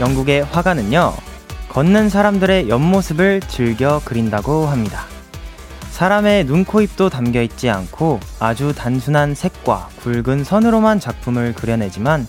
[0.00, 1.14] 영국의 화가는요,
[1.76, 5.04] 걷는 사람들의 옆모습을 즐겨 그린다고 합니다.
[5.90, 12.26] 사람의 눈, 코, 입도 담겨 있지 않고 아주 단순한 색과 굵은 선으로만 작품을 그려내지만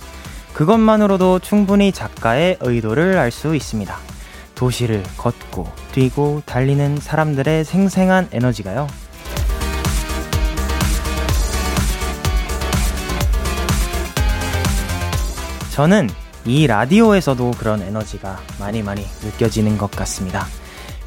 [0.51, 3.97] 그것만으로도 충분히 작가의 의도를 알 수 있습니다.
[4.53, 8.85] 도시를 걷고 뛰고 달리는 사람들의 생생한 에너지가요.
[15.71, 16.09] 저는
[16.47, 20.47] 이 라디오에서도 그런 에너지가 많이 많이 느껴지는 것 같습니다.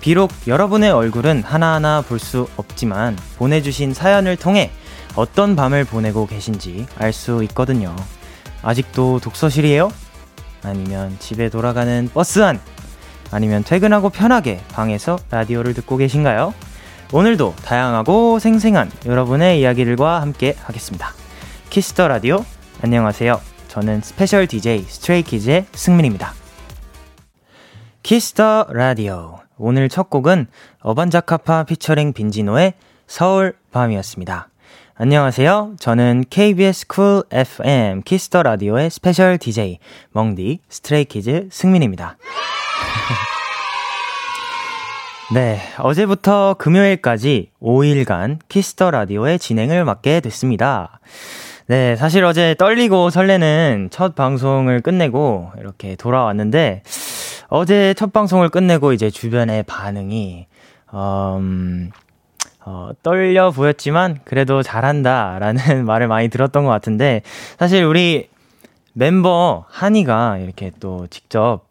[0.00, 4.70] 비록 여러분의 얼굴은 하나하나 볼 수 없지만 보내주신 사연을 통해
[5.16, 7.96] 어떤 밤을 보내고 계신지 알 수 있거든요.
[8.62, 9.90] 아직도 독서실이에요?
[10.62, 12.60] 아니면 집에 돌아가는 버스 안?
[13.30, 16.52] 아니면 퇴근하고 편하게 방에서 라디오를 듣고 계신가요?
[17.12, 21.14] 오늘도 다양하고 생생한 여러분의 이야기들과 함께 하겠습니다.
[21.70, 22.44] 키스 더 라디오,
[22.82, 23.49] 안녕하세요.
[23.70, 26.34] 저는 스페셜 DJ 스트레이키즈의 승민입니다.
[28.02, 29.38] 키스 더 라디오.
[29.58, 30.48] 오늘 첫 곡은
[30.80, 32.74] 어반자카파 피처링 빈지노의
[33.06, 34.48] 서울 밤이었습니다.
[34.96, 35.76] 안녕하세요.
[35.78, 39.78] 저는 KBS 쿨 FM 키스 더 라디오의 스페셜 DJ
[40.10, 42.16] 멍디 스트레이키즈 승민입니다.
[45.32, 50.98] 네, 어제부터 금요일까지 5일간 키스 더 라디오의 진행을 맡게 됐습니다.
[51.70, 56.82] 네, 사실 어제 떨리고 설레는 첫 방송을 끝내고 이렇게 돌아왔는데,
[57.46, 60.48] 어제 첫 방송을 끝내고 이제 주변의 반응이,
[60.94, 61.92] 음,
[62.64, 67.22] 어, 떨려 보였지만, 그래도 잘한다, 라는 말을 많이 들었던 것 같은데,
[67.56, 68.28] 사실 우리
[68.92, 71.69] 멤버 한이가 이렇게 또 직접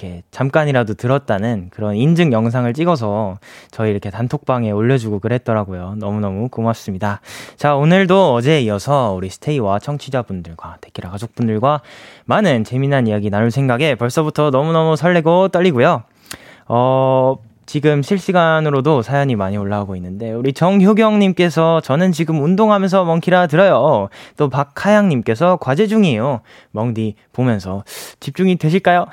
[0.00, 3.38] 이렇게 잠깐이라도 들었다는 그런 인증 영상을 찍어서
[3.70, 5.96] 저희 이렇게 단톡방에 올려주고 그랬더라고요.
[5.98, 7.20] 너무너무 고맙습니다.
[7.56, 11.82] 자, 오늘도 어제에 이어서 우리 스테이와 청취자분들과 데키라 가족분들과
[12.24, 16.02] 많은 재미난 이야기 나눌 생각에 벌써부터 너무너무 설레고 떨리고요.
[16.68, 17.36] 어,
[17.70, 24.08] 지금 실시간으로도 사연이 많이 올라오고 있는데 우리 정효경님께서 저는 지금 운동하면서 멍키라 들어요.
[24.36, 26.40] 또 박하양님께서 과제 중이에요.
[26.72, 27.84] 멍디 보면서
[28.18, 29.06] 집중이 되실까요?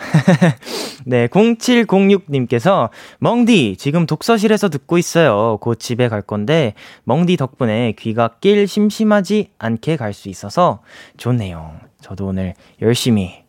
[1.06, 5.60] 네, 0706님께서 멍디 지금 독서실에서 듣고 있어요.
[5.62, 10.80] 곧 집에 갈 건데 멍디 덕분에 귀가 낄 심심하지 않게 갈 수 있어서
[11.18, 11.74] 좋네요.
[12.02, 13.44] 저도 오늘 열심히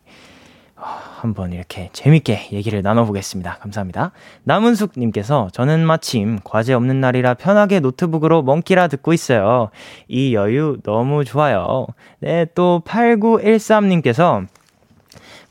[1.21, 3.57] 한번 이렇게 재밌게 얘기를 나눠보겠습니다.
[3.57, 4.11] 감사합니다.
[4.43, 9.69] 남은숙님께서 저는 마침 과제 없는 날이라 편하게 노트북으로 멍키라 듣고 있어요.
[10.07, 11.87] 이 여유 너무 좋아요.
[12.19, 14.47] 네, 또 8913님께서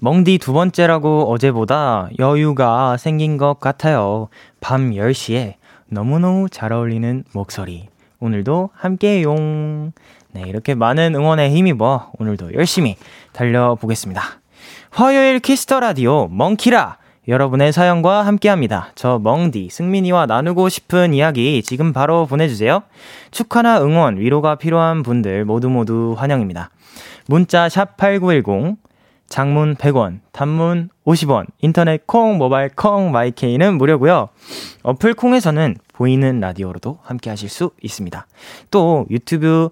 [0.00, 4.28] 멍디 두 번째라고 어제보다 여유가 생긴 것 같아요.
[4.60, 5.54] 밤 10시에
[5.88, 7.88] 너무너무 잘 어울리는 목소리.
[8.20, 9.92] 오늘도 함께용.
[10.32, 12.96] 네, 이렇게 많은 응원에 힘입어 오늘도 열심히
[13.32, 14.40] 달려보겠습니다.
[14.90, 16.96] 화요일 키스 더 라디오 멍키라
[17.28, 18.90] 여러분의 사연과 함께합니다.
[18.94, 22.82] 저 멍디 승민이와 나누고 싶은 이야기 지금 바로 보내주세요.
[23.30, 26.70] 축하나 응원 위로가 필요한 분들 모두 모두 환영입니다.
[27.26, 28.76] 문자 샵 #8910
[29.28, 34.30] 장문 100원, 단문 50원, 인터넷 콩, 모바일 콩, 마이케이는 무료고요.
[34.84, 38.26] 어플 콩에서는 보이는 라디오로도 함께 하실 수 있습니다.
[38.70, 39.68] 또 유튜브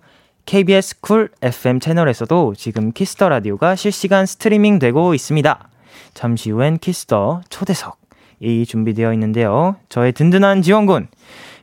[0.46, 5.68] KBS 쿨 FM 채널에서도 지금 키스 더 라디오가 실시간 스트리밍 되고 있습니다.
[6.14, 9.76] 잠시 후엔 키스 더 초대석이 준비되어 있는데요.
[9.88, 11.08] 저의 든든한 지원군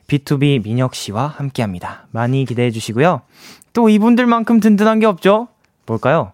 [0.06, 2.06] B2B 민혁 씨와 함께 합니다.
[2.10, 3.22] 많이 기대해 주시고요.
[3.72, 5.48] 또 이분들만큼 든든한 게 없죠?
[5.86, 6.32] 뭘까요?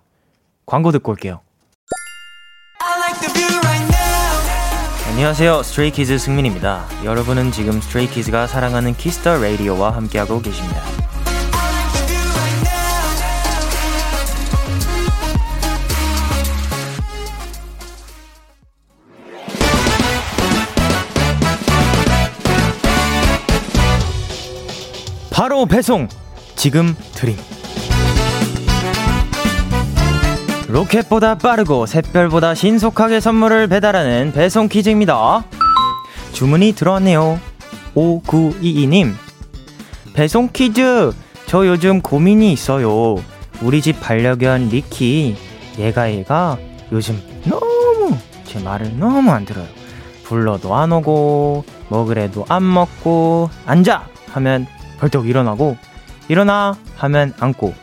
[0.66, 1.40] 광고 듣고 올게요.
[5.08, 5.62] 안녕하세요.
[5.62, 6.84] 스트레이키즈 승민입니다.
[7.04, 10.99] 여러분은 지금 스트레이키즈가 사랑하는 키스 더 라디오와 함께하고 계십니다.
[25.66, 26.08] 배송.
[26.56, 27.36] 지금 드림.
[30.68, 35.44] 로켓보다 빠르고 샛별보다 신속하게 선물을 배달하는 배송 퀴즈입니다.
[36.32, 37.40] 주문이 들어왔네요.
[37.94, 39.14] 5922님.
[40.14, 41.12] 배송 퀴즈.
[41.46, 43.16] 저 요즘 고민이 있어요.
[43.62, 45.36] 우리 집 반려견 리키.
[45.78, 46.56] 얘가 얘가
[46.92, 49.66] 요즘 너무 제 말을 너무 안 들어요.
[50.24, 54.06] 불러도 안 오고, 먹으래도 안 먹고, 앉아!
[54.28, 54.66] 하면
[55.00, 55.76] 벌떡 일어나고,
[56.28, 56.76] 일어나!
[56.96, 57.74] 하면 앉고,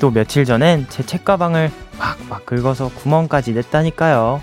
[0.00, 4.42] 또 며칠 전엔 제 책가방을 막막 긁어서 구멍까지 냈다니까요.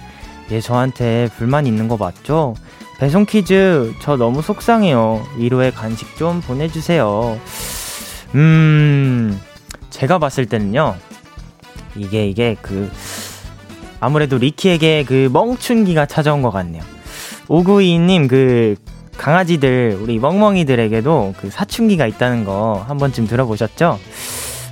[0.51, 2.55] 얘 저한테 불만 있는 거 맞죠?
[2.99, 5.25] 배송 퀴즈, 저 너무 속상해요.
[5.37, 7.37] 위로의 간식 좀 보내주세요.
[8.35, 9.39] 음,
[9.89, 10.95] 제가 봤을 때는요,
[11.95, 12.89] 이게, 이게 그,
[13.99, 16.83] 아무래도 리키에게 그 멍춘기가 찾아온 것 같네요.
[17.49, 18.75] 오구이님, 그,
[19.17, 23.99] 강아지들, 우리 멍멍이들에게도 그 사춘기가 있다는 거 한 번쯤 들어보셨죠?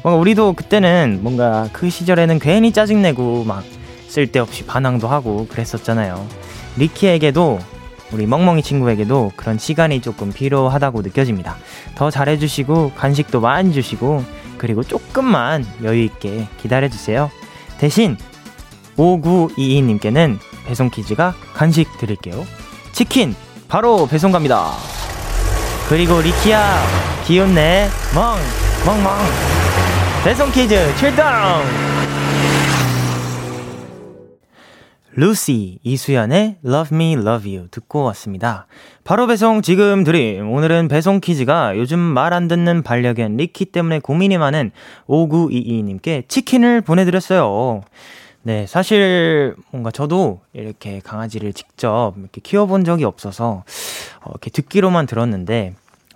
[0.04, 3.64] 뭔가 우리도 그때는 뭔가 그 시절에는 괜히 짜증내고 막
[4.08, 6.28] 쓸데없이 반항도 하고 그랬었잖아요.
[6.78, 7.60] 리키에게도
[8.12, 11.56] 우리 멍멍이 친구에게도 그런 시간이 조금 필요하다고 느껴집니다.
[11.96, 14.24] 더 잘해주시고 간식도 많이 주시고
[14.58, 17.32] 그리고 조금만 여유있게 기다려주세요.
[17.80, 18.18] 대신
[18.98, 22.46] 5922님께는 배송 키즈가 간식 드릴게요.
[22.92, 23.34] 치킨
[23.74, 24.74] 바로 배송 갑니다.
[25.90, 26.78] 그리고 리키야
[27.26, 28.38] 기운내 멍
[28.86, 29.18] 멍 멍
[30.24, 31.26] 배송 키즈 출동!
[35.16, 38.68] 루시 이수연의 Love Me Love You 듣고 왔습니다.
[39.04, 40.52] 바로 배송 지금 드림.
[40.52, 44.70] 오늘은 배송 키즈가 요즘 말 안 듣는 반려견 리키 때문에 고민이 많은
[45.08, 47.82] 5922님께 치킨을 보내드렸어요.
[48.46, 53.64] 네, 사실 뭔가 저도 이렇게 강아지를 직접 이렇게 키워본 적이 없어서
[54.22, 55.76] 어, 이렇게 듣기로만 들었는데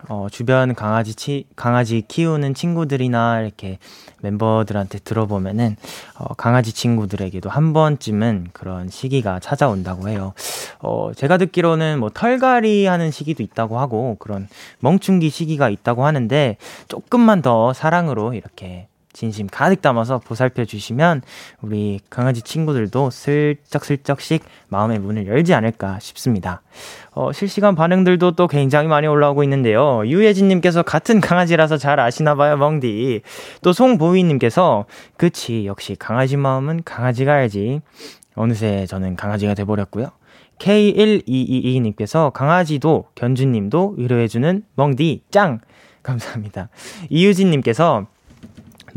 [0.09, 3.79] 어, 주변 강아지 치, 강아지 키우는 친구들이나 이렇게
[4.21, 5.75] 멤버들한테 들어보면은,
[6.19, 10.33] 어, 강아지 친구들에게도 한 번쯤은 그런 시기가 찾아온다고 해요.
[10.79, 14.47] 어, 제가 듣기로는 뭐 털갈이 하는 시기도 있다고 하고, 그런
[14.79, 16.57] 멍충기 시기가 있다고 하는데,
[16.87, 18.87] 조금만 더 사랑으로 이렇게
[19.17, 21.23] 진심 가득 담아서 보살펴 주시면
[21.63, 26.61] 우리 강아지 친구들도 슬쩍슬쩍씩 마음의 문을 열지 않을까 싶습니다.
[27.13, 30.05] 어, 실시간 반응들도 또 굉장히 많이 올라오고 있는데요.
[30.05, 33.21] 유예진님께서 같은 강아지라서 잘 아시나봐요, 멍디.
[33.63, 34.85] 또 송보희님께서
[35.17, 37.81] 그치, 역시 강아지 마음은 강아지가 알지.
[38.35, 40.11] 어느새 저는 강아지가 돼버렸고요.
[40.59, 45.59] K1222님께서 강아지도 견주님도 위로해주는 멍디 짱!
[46.03, 46.69] 감사합니다.
[47.09, 48.05] 이유진님께서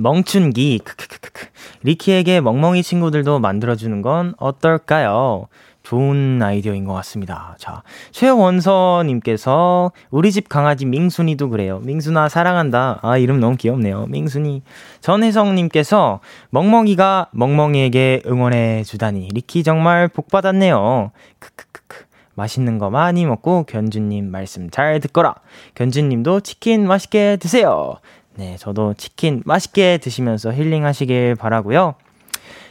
[0.01, 1.47] 멍춘기 크크크크
[1.83, 5.49] 리키에게 멍멍이 친구들도 만들어주는 건 어떨까요?
[5.83, 7.57] 좋은 아이디어인 것 같습니다.
[7.59, 11.81] 자, 최원서님께서 우리 집 강아지 민순이도 그래요.
[11.81, 13.01] 민순아 사랑한다.
[13.03, 14.07] 아 이름 너무 귀엽네요.
[14.07, 14.63] 민순이.
[15.01, 16.21] 전혜성님께서
[16.51, 21.13] 멍멍이가 멍멍이에게 응원해 주다니 리키 정말 복 받았네요.
[21.39, 22.05] 크크크크.
[22.35, 25.35] 맛있는 거 많이 먹고 견주님 말씀 잘 듣거라.
[25.75, 27.97] 견주님도 치킨 맛있게 드세요.
[28.37, 31.95] 네, 저도 치킨 맛있게 드시면서 힐링하시길 바라고요.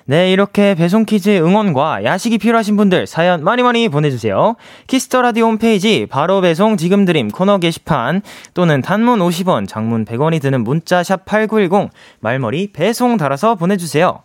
[0.05, 4.55] 네, 이렇게 배송 키즈 응원과 야식이 필요하신 분들 사연 많이 많이 보내주세요.
[4.87, 8.23] 키스 더 라디오 홈페이지 바로 배송 지금 드림 코너 게시판
[8.55, 11.89] 또는 단문 50원, 장문 100원이 드는 문자 샵 #8910
[12.21, 14.23] 말머리 배송 달아서 보내주세요.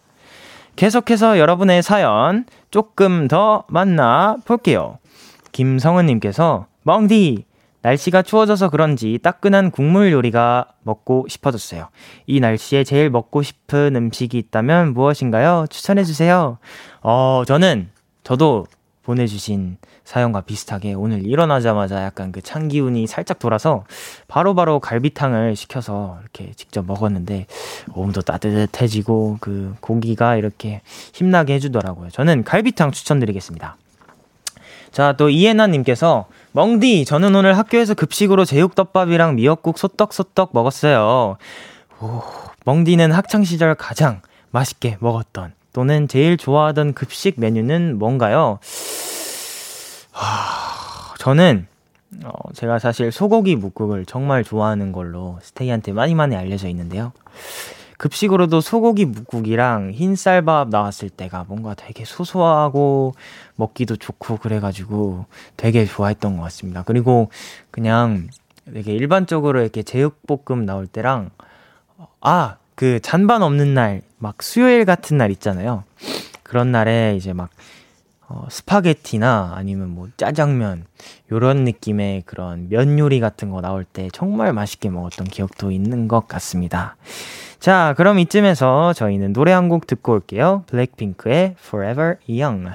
[0.76, 4.98] 계속해서 여러분의 사연 조금 더 만나 볼게요.
[5.52, 7.44] 김성은님께서 멍디
[7.84, 11.88] 날씨가 추워져서 그런지 따끈한 국물 요리가 먹고 싶어졌어요.
[12.26, 15.66] 이 날씨에 제일 먹고 싶은 음식이 있다면 무엇인가요?
[15.69, 16.56] 추천해주세요.
[17.02, 17.90] 어, 저는,
[18.22, 18.66] 저도
[19.02, 23.84] 보내주신 사연과 비슷하게 오늘 일어나자마자 약간 그 찬 기운이 살짝 돌아서
[24.29, 27.46] 바로바로 바로 갈비탕을 시켜서 이렇게 직접 먹었는데
[27.88, 30.81] 몸도 따뜻해지고 그 고기가 이렇게
[31.12, 32.08] 힘나게 해주더라고요.
[32.10, 33.76] 저는 갈비탕 추천드리겠습니다.
[34.91, 36.26] 자, 또 이해나님께서
[36.56, 41.37] 멍디, 저는 오늘 학교에서 급식으로 제육덮밥이랑 미역국 소떡소떡 먹었어요.
[42.01, 42.23] 오,
[42.65, 48.61] 멍디는 학창시절 가장 맛있게 먹었던 또는 제일 좋아하던 급식 메뉴는 뭔가요?
[50.13, 51.67] 하, 저는
[52.23, 57.11] 어, 제가 사실 소고기 묵국을 정말 좋아하는 걸로 스테이한테 많이 많이 알려져 있는데요.
[58.05, 63.15] 급식으로도 소고기 묵국이랑 흰쌀밥 나왔을 때가 뭔가 되게 소소하고
[63.56, 65.25] 먹기도 좋고 그래가지고
[65.56, 66.82] 되게 좋아했던 것 같습니다.
[66.82, 67.31] 그리고
[67.70, 68.29] 그냥
[68.70, 71.31] 되게 일반적으로 이렇게 제육볶음 나올 때랑
[72.20, 75.84] 아, 그 잔반 없는 날, 막 수요일 같은 날 있잖아요.
[76.43, 77.49] 그런 날에 이제 막
[78.28, 80.84] 어, 스파게티나 아니면 뭐 짜장면
[81.31, 86.26] 요런 느낌의 그런 면 요리 같은 거 나올 때 정말 맛있게 먹었던 기억도 있는 것
[86.28, 86.96] 같습니다.
[87.60, 90.64] 자, 그럼 이쯤에서 저희는 노래 한 곡 듣고 올게요.
[90.66, 92.70] 블랙핑크의 Forever Young.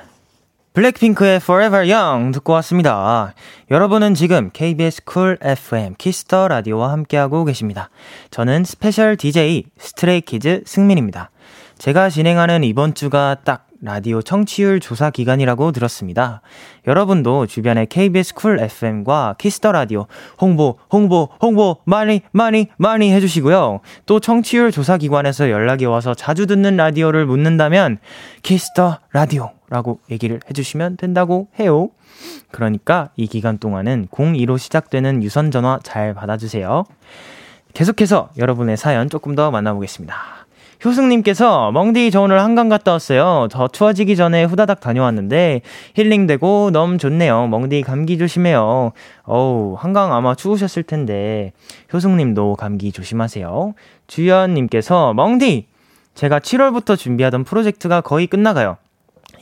[0.73, 3.33] 블랙핑크의 Forever Young 듣고 왔습니다.
[3.69, 7.89] 여러분은 지금 KBS 쿨 FM 키스 더 라디오와 함께하고 계십니다.
[8.31, 11.31] 저는 스페셜 DJ 스트레이키즈 승민입니다.
[11.77, 16.41] 제가 진행하는 이번 주가 딱 라디오 청취율 조사 기간이라고 들었습니다.
[16.85, 20.07] 여러분도 주변에 KBS 쿨 FM과 키스 더 라디오
[20.41, 23.79] 홍보, 홍보, 홍보 많이, 많이, 많이 해주시고요.
[24.05, 27.99] 또 청취율 조사 기관에서 연락이 와서 자주 듣는 라디오를 묻는다면
[28.43, 31.89] Kiss the Radio라고 얘기를 해주시면 된다고 해요.
[32.51, 36.83] 그러니까 이 기간 동안은 02로 시작되는 유선 전화 잘 받아주세요.
[37.73, 40.38] 계속해서 여러분의 사연 조금 더 만나보겠습니다.
[40.83, 43.49] 효승님께서 멍디 저 오늘 한강 갔다 왔어요.
[43.51, 45.61] 더 추워지기 전에 후다닥 다녀왔는데
[45.95, 47.47] 힐링되고 너무 좋네요.
[47.47, 48.93] 멍디 감기 조심해요.
[49.23, 51.51] 어우 한강 아마 추우셨을 텐데
[51.93, 53.73] 효승님도 감기 조심하세요.
[54.07, 55.67] 주연님께서 멍디
[56.15, 58.77] 제가 7월부터 준비하던 프로젝트가 거의 끝나가요.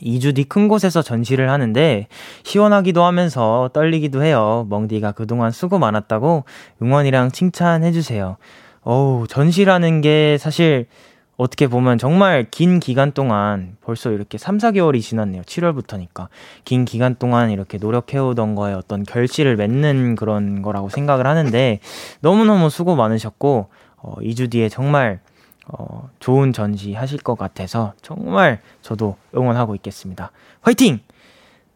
[0.02, 2.06] 2주 뒤 큰 곳에서 전시를 하는데
[2.44, 4.66] 시원하기도 하면서 떨리기도 해요.
[4.70, 6.44] 멍디가 그동안 수고 많았다고
[6.82, 8.36] 응원이랑 칭찬해주세요.
[8.82, 10.86] 어우, 전시라는 게 사실
[11.38, 15.42] 어떻게 보면 정말 긴 기간 동안 벌써 이렇게 3, 4개월이 지났네요.
[15.42, 16.26] 7월부터니까.
[16.64, 21.78] 긴 기간 동안 이렇게 노력해오던 거에 어떤 결실을 맺는 그런 거라고 생각을 하는데
[22.20, 23.68] 너무너무 수고 많으셨고,
[23.98, 25.20] 어, 2주 뒤에 정말,
[25.68, 30.32] 어, 좋은 전시 하실 것 같아서 정말 저도 응원하고 있겠습니다.
[30.62, 30.98] 화이팅!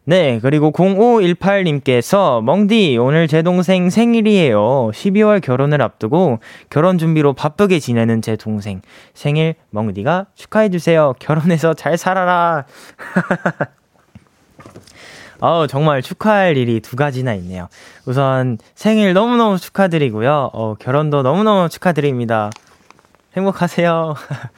[0.05, 4.91] 네, 그리고 0518님께서 멍디 오늘 제 동생 생일이에요.
[4.93, 8.81] 12월 결혼을 앞두고 결혼 준비로 바쁘게 지내는 제 동생
[9.13, 11.13] 생일 멍디가 축하해 주세요.
[11.19, 12.65] 결혼해서 잘 살아라.
[15.39, 17.69] 어, 정말 축하할 일이 두 가지나 있네요.
[18.05, 20.49] 우선 생일 너무너무 축하드리고요.
[20.51, 22.49] 어, 결혼도 너무너무 축하드립니다.
[23.37, 24.15] 행복하세요.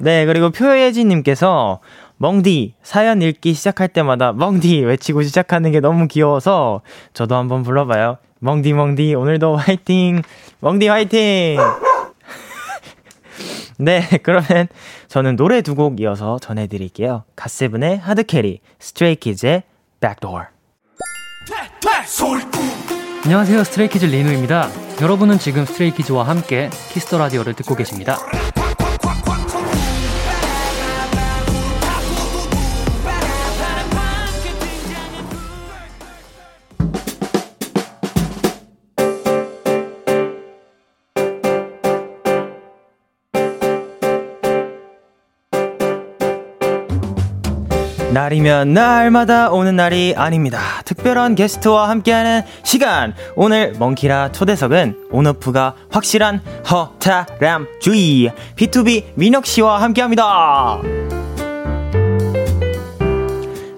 [0.00, 1.80] 네, 그리고 표예진님께서
[2.30, 6.82] 멍디 사연 읽기 시작할 때마다 멍디 외치고 시작하는 게 너무 귀여워서
[7.14, 8.18] 저도 한번 불러봐요.
[8.40, 10.20] 멍디 멍디 오늘도 화이팅
[10.60, 11.56] 멍디 화이팅
[13.80, 14.68] 네 그러면
[15.08, 17.24] 저는 노래 두 곡 이어서 전해드릴게요.
[17.36, 19.62] 갓세븐의 하드캐리 스트레이키즈의
[20.00, 20.42] 백도어
[23.24, 24.68] 안녕하세요 Stray Kids 리노입니다.
[25.00, 28.18] 여러분은 지금 Stray Kids와 함께 Kiss the Radio를 듣고 계십니다.
[48.20, 50.60] 날이면 날마다 오는 날이 아닙니다.
[50.84, 53.14] 특별한 게스트와 함께하는 시간.
[53.34, 60.80] 오늘 멍키라 초대석은 온오프가 확실한 허타람 주의 B2B 민혁 씨와 함께합니다.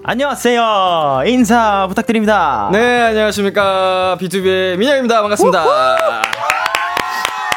[0.03, 1.23] 안녕하세요.
[1.27, 2.69] 인사 부탁드립니다.
[2.73, 4.17] 네, 안녕하십니까.
[4.19, 5.21] B2B의 민혁입니다.
[5.21, 5.63] 반갑습니다.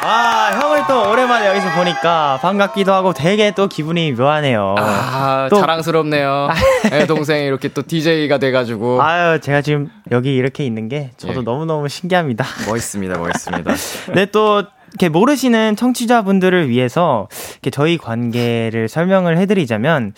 [0.03, 4.75] 아, 형을 또 오랜만에 여기서 보니까 반갑기도 하고 되게 또 기분이 묘하네요.
[4.77, 6.49] 아, 또, 자랑스럽네요.
[6.91, 9.01] 네, 동생이 이렇게 또 DJ가 돼가지고.
[9.01, 11.43] 아유, 제가 지금 여기 이렇게 있는 게 저도 예.
[11.43, 12.45] 너무너무 신기합니다.
[12.67, 13.73] 멋있습니다, 멋있습니다.
[14.13, 20.13] 네, 또 이렇게 모르시는 청취자분들을 위해서 이렇게 저희 관계를 설명을 해드리자면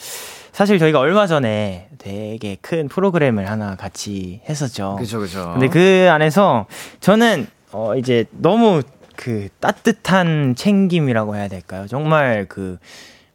[0.52, 4.98] 사실 저희가 얼마 전에 되게 큰 프로그램을 하나 같이 했었죠.
[5.00, 5.52] 그죠, 그죠.
[5.54, 6.66] 근데 그 안에서
[7.00, 8.82] 저는 어 이제 너무
[9.20, 11.88] 그 따뜻한 챙김이라고 해야 될까요?
[11.88, 12.78] 정말 그,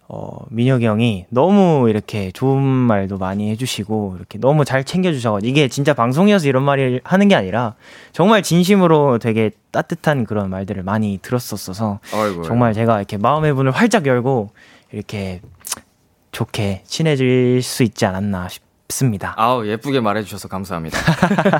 [0.08, 5.92] 어, 민혁이 형이 너무 이렇게 좋은 말도 많이 해주시고, 이렇게 너무 잘 챙겨주셔가지고, 이게 진짜
[5.92, 7.74] 방송이어서 이런 말을 하는 게 아니라,
[8.12, 14.06] 정말 진심으로 되게 따뜻한 그런 말들을 많이 들었었어서, 아이고, 정말 제가 이렇게 마음의 문을 활짝
[14.06, 14.52] 열고,
[14.90, 15.42] 이렇게
[16.32, 19.34] 좋게 친해질 수 있지 않았나 싶, 싶습니다.
[19.36, 20.98] 아우, 예쁘게 말해주셔서 감사합니다.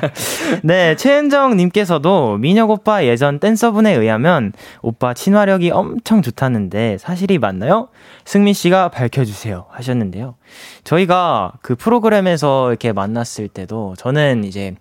[0.63, 7.89] 네, 최은정님께서도 민혁 오빠 예전 댄서분에 의하면 오빠 친화력이 엄청 좋다는데 사실이 맞나요?
[8.25, 10.35] 승민 씨가 밝혀주세요 하셨는데요.
[10.83, 14.75] 저희가 그 프로그램에서 이렇게 만났을 때도 저는 이제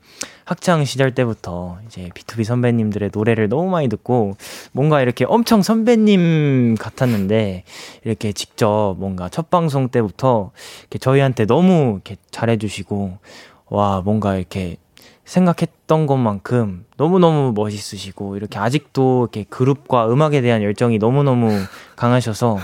[0.44, 4.36] 학창 시절 때부터 이제 B2B 선배님들의 노래를 너무 많이 듣고
[4.72, 7.64] 뭔가 이렇게 엄청 선배님 같았는데
[8.04, 10.50] 이렇게 직접 뭔가 첫 방송 때부터
[11.00, 13.18] 저희한테 너무 이렇게 잘해주시고
[13.70, 14.76] 와 뭔가 이렇게
[15.25, 21.50] 생각했던 것만큼 너무너무 멋있으시고 이렇게 아직도 이렇게 그룹과 음악에 대한 열정이 너무너무
[21.97, 22.59] 강하셔서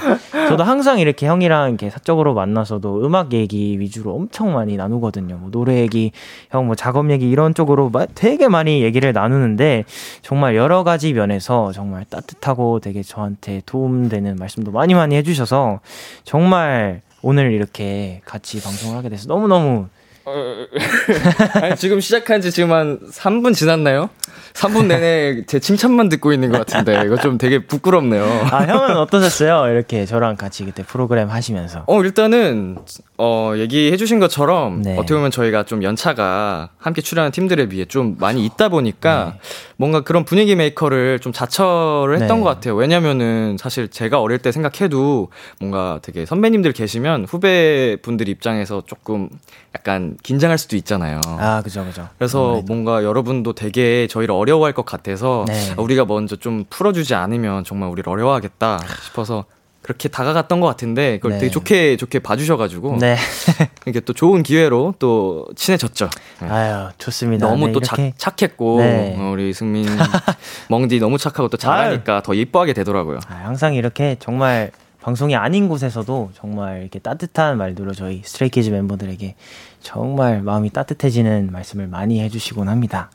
[0.48, 5.36] 저도 항상 이렇게 형이랑 이렇게 사적으로 만나서도 음악 얘기 위주로 엄청 많이 나누거든요.
[5.36, 6.12] 뭐 노래 얘기,
[6.50, 9.84] 형 뭐 작업 얘기 이런 쪽으로 되게 많이 얘기를 나누는데
[10.22, 15.80] 정말 여러 가지 면에서 정말 따뜻하고 되게 저한테 도움되는 말씀도 많이 많이 해주셔서
[16.24, 19.88] 정말 오늘 이렇게 같이 방송을 하게 돼서 너무너무
[21.62, 24.10] 아니, 지금 시작한 지 지금 한 3분 지났나요?
[24.54, 28.24] 3분 내내 제 칭찬만 듣고 있는 것 같은데 이거 좀 되게 부끄럽네요.
[28.50, 29.72] 아 형은 어떠셨어요?
[29.72, 31.84] 이렇게 저랑 같이 그때 프로그램 하시면서.
[31.86, 32.78] 어 일단은
[33.16, 34.96] 어 얘기해주신 것처럼 네.
[34.96, 39.40] 어떻게 보면 저희가 좀 연차가 함께 출연한 팀들에 비해 좀 많이 있다 보니까 네.
[39.76, 42.42] 뭔가 그런 분위기 메이커를 좀 자처를 했던 네.
[42.42, 42.74] 것 같아요.
[42.74, 45.28] 왜냐면은 사실 제가 어릴 때 생각해도
[45.60, 49.28] 뭔가 되게 선배님들 계시면 후배 분들 입장에서 조금
[49.74, 51.20] 약간 긴장할 수도 있잖아요.
[51.24, 52.08] 아 그죠 그죠.
[52.18, 55.74] 그래서 뭔가 여러분도 되게 저희를 어려워할 것 같아서 네.
[55.76, 59.44] 우리가 먼저 좀 풀어주지 않으면 정말 우리를 어려워하겠다 싶어서
[59.82, 61.38] 그렇게 다가갔던 것 같은데 그걸 네.
[61.38, 63.16] 되게 좋게 좋게 봐주셔가지고 네.
[63.88, 66.10] 이게 또 좋은 기회로 또 친해졌죠.
[66.42, 66.48] 네.
[66.48, 67.48] 아유 좋습니다.
[67.48, 68.12] 너무 네, 또 이렇게...
[68.16, 69.16] 착, 했고 네.
[69.18, 69.86] 어, 우리 승민
[70.68, 72.22] 멍디 너무 착하고 또 잘하니까 아유.
[72.22, 73.20] 더 예뻐하게 되더라고요.
[73.26, 74.70] 아, 항상 이렇게 정말
[75.00, 79.34] 방송이 아닌 곳에서도 정말 이렇게 따뜻한 말들로 저희 Stray Kids 멤버들에게
[79.80, 83.10] 정말 마음이 따뜻해지는 말씀을 많이 해주시곤 합니다.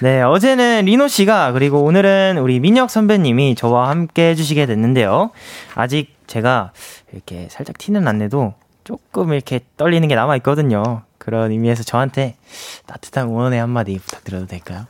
[0.00, 5.30] 네, 어제는 리노 씨가 그리고 오늘은 우리 민혁 선배님이 저와 함께 해주시게 됐는데요.
[5.74, 6.72] 아직 제가
[7.12, 8.54] 이렇게 살짝 티는 안 내도
[8.84, 11.02] 조금 이렇게 떨리는 게 남아 있거든요.
[11.18, 12.36] 그런 의미에서 저한테
[12.86, 14.86] 따뜻한 응원의 한마디 부탁드려도 될까요?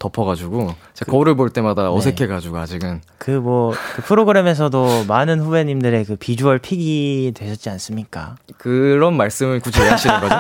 [0.03, 1.89] 덮어가지고 제가 그, 거울을 볼 때마다 네.
[1.89, 8.37] 어색해가지고 아직은 그뭐그 뭐, 그 프로그램에서도 많은 후배님들의 그 비주얼 픽이 되셨지 않습니까?
[8.59, 10.35] 그런 말씀을 굳이 왜 하시는 거죠?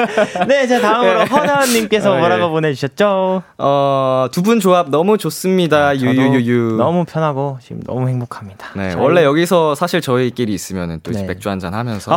[0.48, 1.24] 네, 자 다음으로 네.
[1.24, 2.50] 허나은님께서 어, 뭐라고 네.
[2.50, 3.42] 보내주셨죠?
[3.56, 5.92] 어두 분 조합 너무 좋습니다.
[5.92, 8.68] 네, 유유유유 너무 편하고 지금 너무 행복합니다.
[8.74, 9.02] 네, 저희...
[9.02, 11.24] 원래 여기서 사실 저희끼리 있으면은 또 네.
[11.24, 12.16] 맥주 한 잔 하면서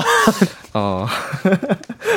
[0.73, 1.08] 어.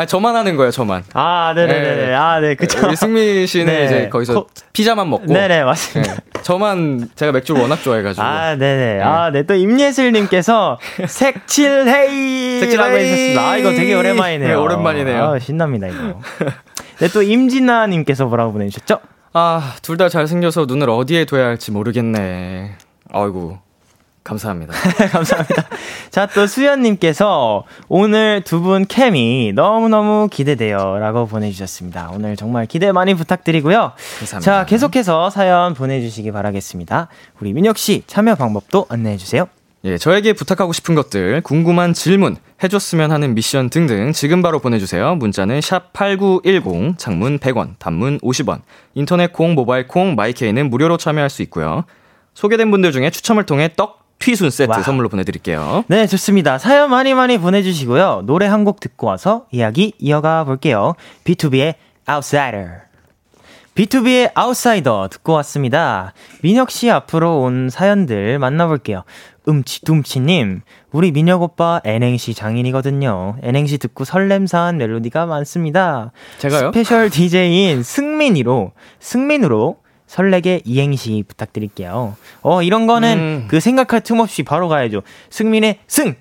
[0.00, 1.04] 아 저만 하는 거예요, 저만.
[1.12, 2.06] 아, 네네네.
[2.06, 2.14] 네.
[2.14, 2.86] 아, 네, 그쵸.
[2.86, 3.84] 우리 승민 씨는 네.
[3.84, 4.46] 이제 거기서 코...
[4.72, 5.26] 피자만 먹고.
[5.26, 6.14] 네네, 맞습니다.
[6.14, 6.20] 네.
[6.40, 8.22] 저만 제가 맥주를 워낙 좋아해가지고.
[8.24, 8.94] 아, 네네.
[8.96, 9.02] 네.
[9.02, 9.42] 아, 네.
[9.42, 12.60] 또 임예슬님께서 색칠헤이!
[12.60, 13.42] 색칠라고 해주셨습니다.
[13.50, 14.48] 아, 이거 되게 오랜만이네요.
[14.48, 15.24] 네, 오랜만이네요.
[15.24, 16.18] 아, 신납니다, 이거.
[17.00, 19.00] 네, 또 임진아님께서 뭐라고 보내주셨죠?
[19.34, 22.72] 아, 둘 다 잘생겨서 눈을 어디에 둬야 할지 모르겠네.
[23.12, 23.58] 아이고.
[24.22, 24.74] 감사합니다.
[25.12, 25.66] 감사합니다.
[26.10, 30.98] 자, 또 수연님께서 오늘 두 분 케미 너무너무 기대돼요.
[30.98, 32.10] 라고 보내주셨습니다.
[32.12, 33.92] 오늘 정말 기대 많이 부탁드리고요.
[34.18, 34.40] 감사합니다.
[34.40, 37.08] 자, 계속해서 사연 보내주시기 바라겠습니다.
[37.40, 39.48] 우리 민혁씨 참여 방법도 안내해주세요.
[39.84, 45.14] 예, 저에게 부탁하고 싶은 것들, 궁금한 질문, 해줬으면 하는 미션 등등 지금 바로 보내주세요.
[45.14, 48.60] 문자는 샵 8910, 장문 100원, 단문 50원,
[48.92, 51.84] 인터넷 콩, 모바일 콩, 마이케이는 무료로 참여할 수 있고요.
[52.34, 54.82] 소개된 분들 중에 추첨을 통해 떡 튀순 세트 Wow.
[54.82, 55.84] 선물로 보내드릴게요.
[55.88, 56.58] 네, 좋습니다.
[56.58, 58.22] 사연 많이 많이 보내주시고요.
[58.26, 60.94] 노래 한 곡 듣고 와서 이야기 이어가 볼게요.
[61.24, 61.74] BTOB의
[62.08, 62.68] Outsider.
[63.74, 66.12] B2B의 아웃사이더 듣고 왔습니다.
[66.42, 69.04] 민혁 씨 앞으로 온 사연들 만나볼게요.
[69.48, 70.60] 음치둠치님,
[70.92, 73.36] 우리 민혁 오빠 N행시 장인이거든요.
[73.42, 76.12] N행시 듣고 설렘사한 멜로디가 많습니다.
[76.38, 76.72] 제가요?
[76.72, 79.78] Special DJ인 승민이로, 승민으로
[80.10, 82.16] 설레게 이행시 부탁드릴게요.
[82.42, 83.44] 어, 이런 거는 음.
[83.48, 85.02] 그 생각할 틈 없이 바로 가야죠.
[85.30, 86.16] 승민의 승!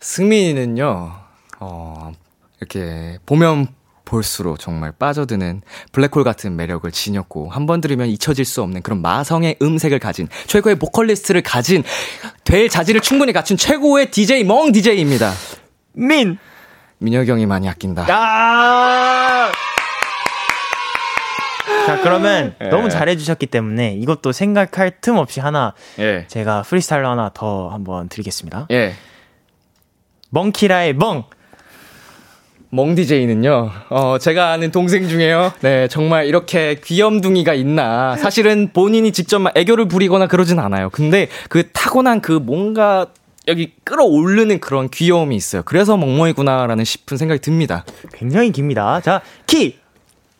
[0.00, 1.12] 승민이는요,
[1.60, 2.12] 어,
[2.58, 3.68] 이렇게 보면
[4.04, 9.58] 볼수록 정말 빠져드는 블랙홀 같은 매력을 지녔고 한 번 들으면 잊혀질 수 없는 그런 마성의
[9.62, 11.84] 음색을 가진 최고의 보컬리스트를 가진
[12.42, 15.32] 될 자질을 충분히 갖춘 최고의 DJ 멍 DJ입니다.
[15.92, 16.36] 민
[16.98, 18.06] 민혁이 형이 많이 아낀다.
[18.10, 19.52] 아~
[21.86, 22.68] 자, 그러면 예.
[22.68, 26.26] 너무 잘해주셨기 때문에 이것도 생각할 틈 없이 하나 예.
[26.28, 28.68] 제가 프리스타일로 하나 더 한번 드리겠습니다.
[28.70, 28.94] 예.
[30.30, 31.24] 멍키라의 멍!
[32.74, 38.16] 멍디제이는요, 어, 제가 아는 동생 중에요, 네, 정말 이렇게 귀염둥이가 있나.
[38.16, 40.88] 사실은 본인이 직접 막 애교를 부리거나 그러진 않아요.
[40.88, 43.08] 근데 그 타고난 그 뭔가
[43.46, 45.62] 여기 끌어오르는 그런 귀여움이 있어요.
[45.66, 47.84] 그래서 멍멍이구나라는 싶은 생각이 듭니다.
[48.14, 49.02] 굉장히 깁니다.
[49.02, 49.81] 자, 키!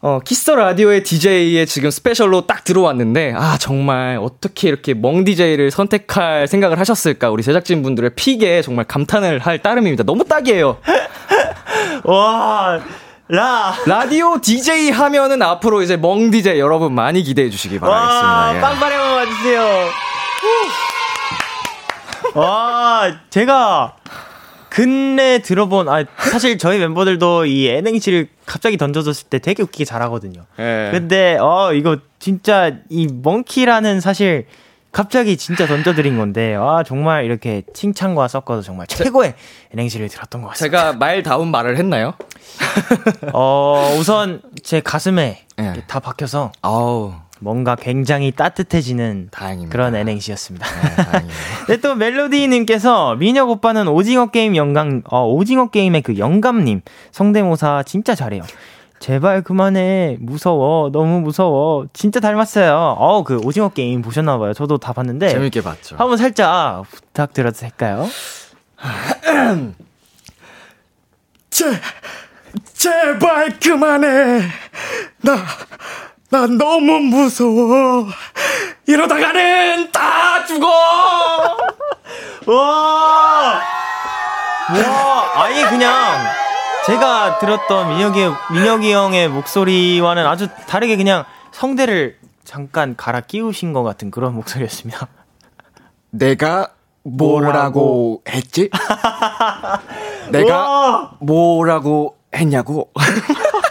[0.04, 5.70] 어, Kiss the Radio의 DJ에 지금 special로 딱 들어왔는데, 아, 정말 어떻게 이렇게 멍 DJ를
[5.70, 7.30] 선택할 생각을 하셨을까?
[7.30, 10.02] 우리 제작진분들의 pick에 정말 감탄을 할 따름입니다.
[10.02, 10.78] 너무 딱이에요.
[12.02, 12.80] 와,
[13.28, 13.74] 라.
[13.86, 18.28] 라디오 DJ 하면은 앞으로 이제 멍 DJ 여러분 많이 기대해 주시기 바라겠습니다.
[18.28, 18.60] 와, 예.
[18.60, 19.62] 빵빠레 한번 와주세요.
[22.34, 23.94] 와, 제가
[24.72, 30.46] 근래 들어본, 아, 사실 저희 멤버들도 이 N행시를 갑자기 던져줬을 때 되게 웃기게 잘하거든요.
[30.56, 30.88] 네.
[30.90, 34.46] 근데, 어, 이거 진짜 이 멍키라는 사실
[34.90, 39.34] 갑자기 진짜 던져드린 건데, 아, 정말 이렇게 칭찬과 섞어서 정말 최고의
[39.72, 40.78] N행시를 들었던 것 같습니다.
[40.78, 42.14] 제가 말다운 말을 했나요?
[43.34, 45.84] 어, 우선 제 가슴에 네.
[45.86, 46.50] 다 박혀서.
[46.62, 47.12] 아우.
[47.42, 49.72] 뭔가 굉장히 따뜻해지는 다행입니다.
[49.72, 50.66] 그런 N행시였습니다.
[50.66, 51.26] 네,
[51.68, 58.14] 네, 또 멜로디님께서 민혁 오빠는 오징어 게임 영감, 어, 오징어 게임의 그 영감님 성대모사 진짜
[58.14, 58.42] 잘해요.
[59.00, 60.16] 제발 그만해.
[60.20, 60.92] 무서워.
[60.92, 61.86] 너무 무서워.
[61.92, 62.94] 진짜 닮았어요.
[62.98, 64.54] 어, 그 오징어 게임 보셨나봐요.
[64.54, 65.28] 저도 다 봤는데.
[65.28, 65.96] 재밌게 봤죠.
[65.96, 68.08] 한번 살짝 부탁드려도 될까요?
[71.50, 71.66] 제,
[72.74, 74.42] 제발 그만해.
[75.22, 75.36] 나,
[76.32, 78.06] 난 너무 무서워.
[78.86, 80.66] 이러다가는 다 죽어!
[82.46, 83.60] 와!
[84.70, 85.92] 와, 아예 그냥
[86.86, 94.10] 제가 들었던 민혁이, 민혁이 형의 목소리와는 아주 다르게 그냥 성대를 잠깐 갈아 끼우신 것 같은
[94.10, 95.08] 그런 목소리였습니다.
[96.08, 96.68] 내가
[97.02, 98.70] 뭐라고 했지?
[100.32, 102.90] 내가 뭐라고 했냐고?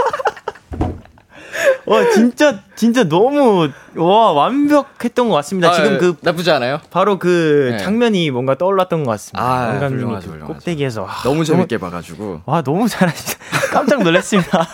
[1.85, 5.69] 와 진짜 진짜 너무 와 완벽했던 것 같습니다.
[5.69, 6.79] 아, 지금 그 나쁘지 않아요?
[6.91, 7.77] 바로 그 네.
[7.77, 9.43] 장면이 뭔가 떠올랐던 것 같습니다.
[9.43, 13.39] 아, 훌륭하죠, 그 꼭대기에서 와, 너무 재밌게 너무, 봐가지고 와 너무 잘하시다.
[13.73, 14.67] 깜짝 놀랐습니다.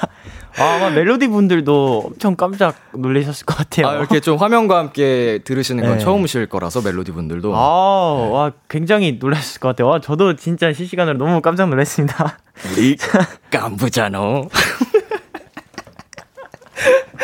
[0.59, 3.87] 아, 멜로디 분들도 엄청 깜짝 놀라셨을 것 같아요.
[3.87, 6.03] 아, 이렇게 좀 화면과 함께 들으시는 건 네.
[6.03, 7.53] 처음이실 거라서 멜로디 분들도.
[7.55, 8.31] 아, 네.
[8.31, 9.87] 와, 굉장히 놀라셨을 것 같아요.
[9.87, 12.39] 와, 저도 진짜 실시간으로 너무 깜짝 놀랐습니다.
[12.73, 12.97] 우리
[13.51, 14.19] 깜부잖아.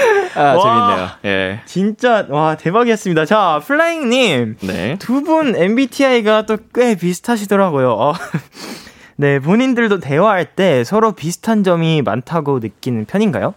[0.36, 1.10] 아, 재밌네요.
[1.26, 1.62] 예.
[1.66, 3.26] 진짜, 와, 대박이었습니다.
[3.26, 4.58] 자, 플라잉님.
[4.62, 4.98] 네.
[5.00, 7.92] 두 분 MBTI가 또 꽤 비슷하시더라고요.
[7.92, 8.14] 어.
[9.16, 13.54] 네, 본인들도 대화할 때 서로 비슷한 점이 많다고 느끼는 편인가요?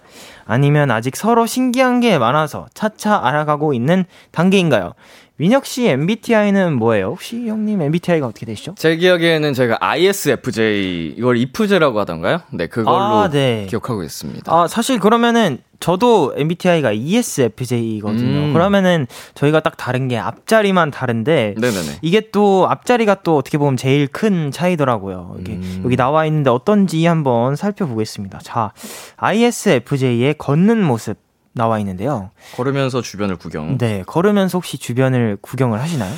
[0.46, 4.92] 아니면 아직 서로 신기한 게 많아서 차차 알아가고 있는 단계인가요?
[5.38, 7.08] 민혁 씨 MBTI는 뭐예요?
[7.08, 8.74] 혹시 형님 MBTI가 어떻게 되시죠?
[8.78, 12.40] 제 기억에는 제가 ISFJ 이걸 이프제라고 하던가요?
[12.50, 13.66] 네, 그걸로 아, 네.
[13.68, 14.50] 기억하고 있습니다.
[14.50, 18.46] 아, 사실 그러면은 저도 MBTI가 ESFJ거든요.
[18.46, 18.52] 음.
[18.54, 21.98] 그러면은 저희가 딱 다른 게 앞자리만 다른데 네네네.
[22.00, 25.36] 이게 또 앞자리가 또 어떻게 보면 제일 큰 차이더라고요.
[25.40, 25.82] 이게 음.
[25.84, 28.38] 여기 나와 있는데 어떤지 한번 살펴보겠습니다.
[28.42, 28.72] 자,
[29.16, 31.25] ISFJ의 걷는 모습
[31.56, 32.30] 나와 있는데요.
[32.54, 33.78] 걸으면서 주변을 구경.
[33.78, 36.14] 네, 걸으면서 혹시 주변을 구경을 하시나요?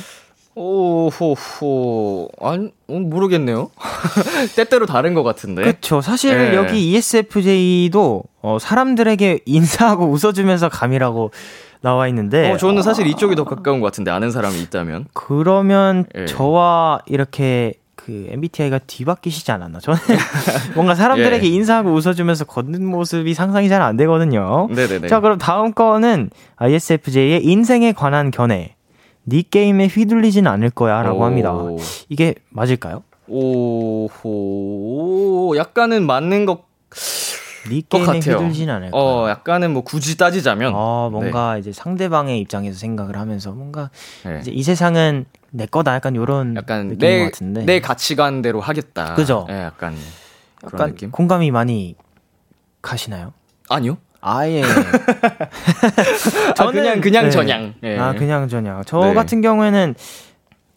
[0.55, 3.71] 오호호 아니 어, 모르겠네요.
[4.57, 5.61] 때때로 다른 것 같은데.
[5.63, 6.01] 그렇죠.
[6.01, 6.55] 사실 네.
[6.55, 11.31] 여기 ESFJ도 어, 사람들에게 인사하고 웃어주면서 감이라고
[11.79, 12.51] 나와 있는데.
[12.51, 15.05] 어, 저는 사실 이쪽이 더 가까운 것 같은데 아는 사람이 있다면.
[15.13, 16.25] 그러면 네.
[16.25, 17.75] 저와 이렇게
[18.09, 19.79] 그 MBTI가 뒤바뀌시지 않았나?
[19.79, 19.99] 저는
[20.75, 21.49] 뭔가 사람들에게 예.
[21.51, 24.67] 인사하고 웃어주면서 걷는 모습이 상상이 잘 안 되거든요.
[24.71, 25.07] 네네네.
[25.07, 28.75] 자, 그럼 다음 거는 ISFJ의 인생에 관한 견해.
[29.23, 31.53] 네 게임에 휘둘리진 않을 거야 라고 합니다.
[32.09, 33.03] 이게 맞을까요?
[34.23, 36.61] 오호, 약간은 맞는 것,
[37.67, 39.01] 네 게임에 휘둘리진 않을 거야.
[39.01, 40.73] 어, 약간은 뭐 굳이 따지자면.
[40.75, 41.59] 어, 뭔가 네.
[41.59, 43.89] 이제 상대방의 입장에서 생각을 하면서 뭔가
[44.23, 44.39] 네.
[44.41, 47.65] 이제 이 세상은 내 거다 약간 요런 약간 내, 같은데.
[47.65, 49.15] 내 가치관대로 하겠다.
[49.15, 49.45] 그죠?
[49.49, 49.95] 네, 약간
[50.63, 51.11] 약간 느낌?
[51.11, 51.95] 공감이 많이
[52.81, 53.33] 가시나요?
[53.67, 53.97] 아니요.
[54.21, 54.61] 아예.
[56.55, 57.29] 저는 아, 그냥 그냥 네.
[57.31, 57.73] 전향.
[57.81, 57.97] 네.
[57.97, 58.83] 아 그냥 전향.
[58.85, 59.13] 저 네.
[59.13, 59.95] 같은 경우에는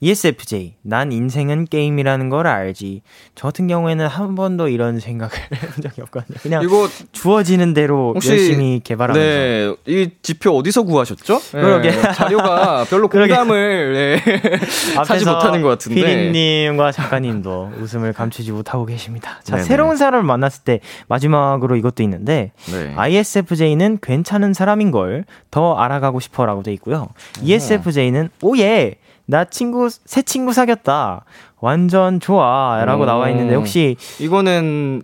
[0.04, 3.02] ESFJ, 난 인생은 게임이라는 걸 알지.
[3.36, 6.38] 저 같은 경우에는 한 번도 이런 생각을 해본 적이 없거든요.
[6.42, 9.24] 그냥 이거 주어지는 대로 열심히 개발하면서.
[9.24, 11.38] 네, 이 지표 어디서 구하셨죠?
[11.52, 13.92] 그러게 네, 자료가 별로 공감을
[14.24, 14.32] 네,
[14.98, 15.94] 하지 못하는 것 같은데.
[15.94, 19.38] 피디님과 작가님도 웃음을 감추지 못하고 계십니다.
[19.44, 19.68] 자, 네네.
[19.68, 22.92] 새로운 사람을 만났을 때 마지막으로 이것도 있는데 네.
[22.96, 27.08] ISFJ는 괜찮은 사람인 걸 더 알아가고 싶어라고 돼 있고요.
[27.42, 28.94] ESFJ는 오예
[29.32, 31.24] 나 친구 새 친구 사귀었다.
[31.58, 35.02] 완전 좋아라고 나와 있는데 혹시 이거는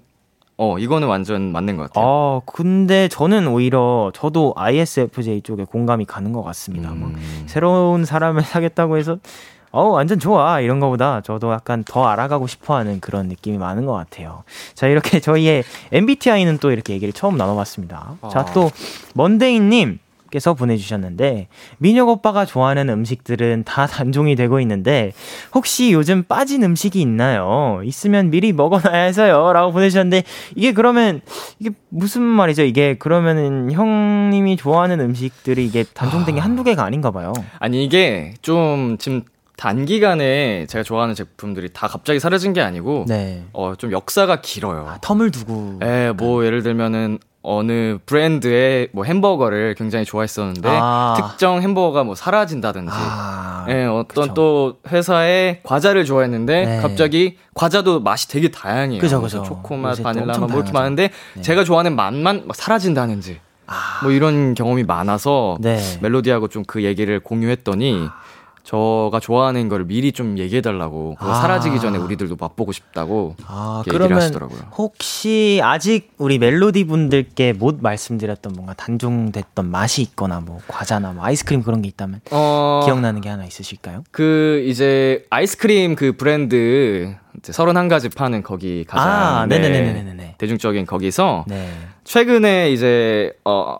[0.59, 2.05] 어, 이거는 완전 맞는 것 같아요.
[2.05, 6.91] 아, 근데 저는 오히려 저도 ISFJ 쪽에 공감이 가는 것 같습니다.
[6.91, 7.13] 뭐 음.
[7.13, 9.17] 뭐, 새로운 사람을 사겠다고 해서
[9.71, 10.61] 어, 완전 좋아.
[10.61, 14.43] 이런 거보다 저도 약간 더 알아가고 싶어 하는 그런 느낌이 많은 것 같아요.
[14.75, 18.17] 자, 이렇게 저희의 MBTI는 또 이렇게 얘기를 처음 나눠봤습니다.
[18.21, 18.29] 아.
[18.29, 18.71] 자, 또,
[19.15, 20.01] 먼데이님.
[20.31, 25.13] 께서 보내주셨는데 민혁 오빠가 좋아하는 음식들은 다 단종이 되고 있는데
[25.55, 27.81] 혹시 요즘 빠진 음식이 있나요?
[27.85, 31.21] 있으면 미리 먹어놔야 해서요라고 보내주셨는데 이게 그러면
[31.59, 32.63] 이게 무슨 말이죠?
[32.63, 36.45] 이게 그러면은 형님이 좋아하는 음식들이 이게 단종된 게 아.
[36.45, 37.33] 한두 개가 아닌가 봐요.
[37.59, 39.23] 아니 이게 좀 지금
[39.59, 43.45] 단기간에 제가 좋아하는 제품들이 다 갑자기 사라진 게 아니고 네.
[43.53, 44.87] 어좀 역사가 길어요.
[44.89, 45.81] 아, 텀을 두고.
[45.83, 51.15] 예, 뭐 예를 들면은 어느 브랜드의 뭐 햄버거를 굉장히 좋아했었는데 아.
[51.17, 53.65] 특정 햄버거가 뭐 사라진다든지 아.
[53.69, 54.35] 예, 어떤 그쵸.
[54.35, 56.81] 또 회사의 과자를 좋아했는데 네.
[56.81, 59.01] 갑자기 과자도 맛이 되게 다양해요.
[59.01, 59.43] 그죠, 그죠.
[59.43, 61.43] 초코맛, 바닐라 맛뭐 이렇게 많은데 네.
[61.43, 64.01] 제가 좋아하는 맛만 막 사라진다는지 아.
[64.03, 65.79] 뭐 이런 경험이 많아서 네.
[66.01, 68.28] 멜로디하고 좀 그 얘기를 공유했더니 아.
[68.69, 71.41] 저가 좋아하는 걸 미리 좀 얘기해 달라고 그거 아.
[71.41, 74.59] 사라지기 전에 우리들도 맛보고 싶다고 아, 얘기를 하시더라고요.
[74.77, 81.63] 혹시 아직 우리 멜로디 분들께 못 말씀드렸던 뭔가 단종됐던 맛이 있거나 뭐 과자나 뭐 아이스크림
[81.63, 82.83] 그런 게 있다면 어...
[82.85, 84.05] 기억나는 게 하나 있으실까요?
[84.11, 90.35] 그 이제 아이스크림 그 브랜드 31가지 파는 거기 가장 아, 네, 네네네네네.
[90.37, 91.71] 대중적인 거기서 네.
[92.05, 93.79] 최근에 이제 어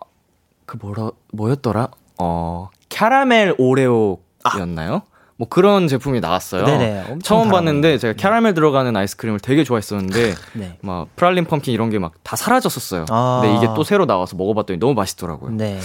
[0.69, 1.87] 그 뭐라 뭐였더라?
[2.19, 4.19] 어 캐러멜 오레오
[4.57, 4.95] 였나요?
[4.95, 5.19] 아.
[5.37, 6.65] 뭐 그런 제품이 나왔어요.
[6.65, 8.17] 네네, 처음 봤는데 제가 네.
[8.21, 10.77] 캐러멜 들어가는 아이스크림을 되게 좋아했었는데 네.
[10.81, 13.05] 막 프랄린 펌킨 이런 게 막 다 사라졌었어요.
[13.09, 13.39] 아.
[13.41, 15.51] 근데 이게 또 새로 나와서 먹어봤더니 너무 맛있더라고요.
[15.51, 15.79] 네.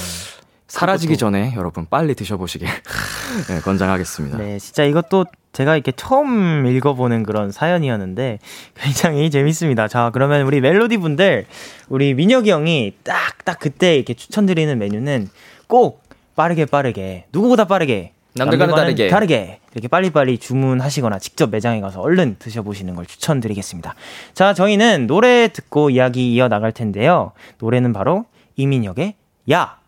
[0.66, 2.66] 사라지기 전에 여러분 빨리 드셔보시길
[3.48, 4.38] 네, 권장하겠습니다.
[4.38, 8.40] 네, 진짜 이것도 제가 이렇게 처음 읽어보는 그런 사연이었는데
[8.74, 9.86] 굉장히 재밌습니다.
[9.86, 11.46] 자, 그러면 우리 멜로디 분들,
[11.88, 15.28] 우리 민혁이 형이 딱, 딱 그때 이렇게 추천드리는 메뉴는
[15.68, 16.02] 꼭
[16.34, 22.94] 빠르게 빠르게, 누구보다 빠르게 남들과는 다르게 다르게 이렇게 빨리빨리 주문하시거나 직접 매장에 가서 얼른 드셔보시는
[22.94, 23.94] 걸 추천드리겠습니다.
[24.34, 27.32] 자, 저희는 노래 듣고 이야기 이어 나갈 텐데요.
[27.58, 29.14] 노래는 바로 이민혁의
[29.52, 29.78] 야.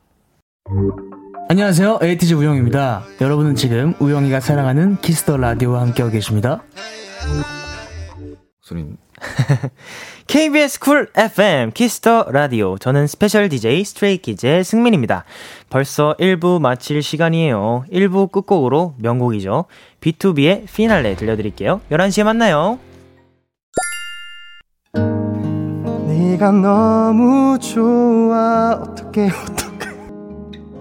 [1.49, 2.01] 안녕하세요.
[2.03, 3.05] 에이티즈 우영입니다.
[3.21, 6.63] 여러분은 지금 우영이가 사랑하는 Kiss the Radio와 함께하고 계십니다.
[8.61, 8.85] 소리
[10.27, 12.79] KBS Cool FM Kiss the Radio.
[12.79, 15.25] 저는 special DJ Stray Kids의 승민입니다.
[15.71, 17.85] 벌써 1부 마칠 시간이에요.
[17.93, 19.67] 1부 끝곡으로 명곡이죠.
[20.01, 21.81] BTOB의 피날레 들려드릴게요.
[21.91, 22.79] 11시에 만나요.
[26.07, 29.66] 네가 너무 좋아 어떻게 어떻게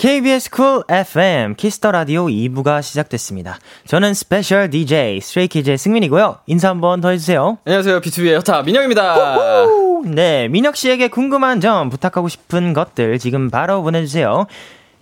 [0.00, 3.58] KBS Cool FM Kiss the Radio 2부가 시작됐습니다.
[3.86, 6.38] 저는 special DJ Stray Kids의 승민이고요.
[6.46, 7.58] 인사 한번 더 해주세요.
[7.66, 8.00] 안녕하세요.
[8.00, 9.66] 비투비의 여타 민혁입니다.
[10.06, 14.46] 네, 민혁 씨에게 궁금한 점 부탁하고 싶은 것들 지금 바로 보내주세요.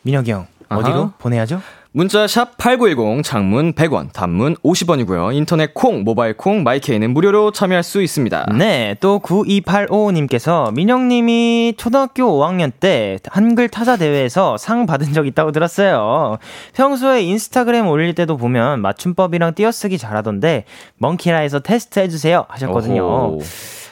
[0.02, 1.12] 민혁이 형 어디로 아하.
[1.18, 1.62] 보내야죠?
[1.92, 5.34] 문자 샵 8910 장문 100원, 단문 50원이고요.
[5.34, 8.46] 인터넷 콩, 모바일 콩, 마이케이는 무료로 참여할 수 있습니다.
[8.58, 15.50] 네, 또 9285님께서 민영 님이 초등학교 5학년 때 한글 타자 대회에서 상 받은 적 있다고
[15.50, 16.36] 들었어요.
[16.74, 20.64] 평소에 인스타그램 올릴 때도 보면 맞춤법이랑 띄어쓰기 잘하던데
[20.98, 23.02] 멍키라에서 테스트 해 주세요 하셨거든요.
[23.02, 23.40] 오호.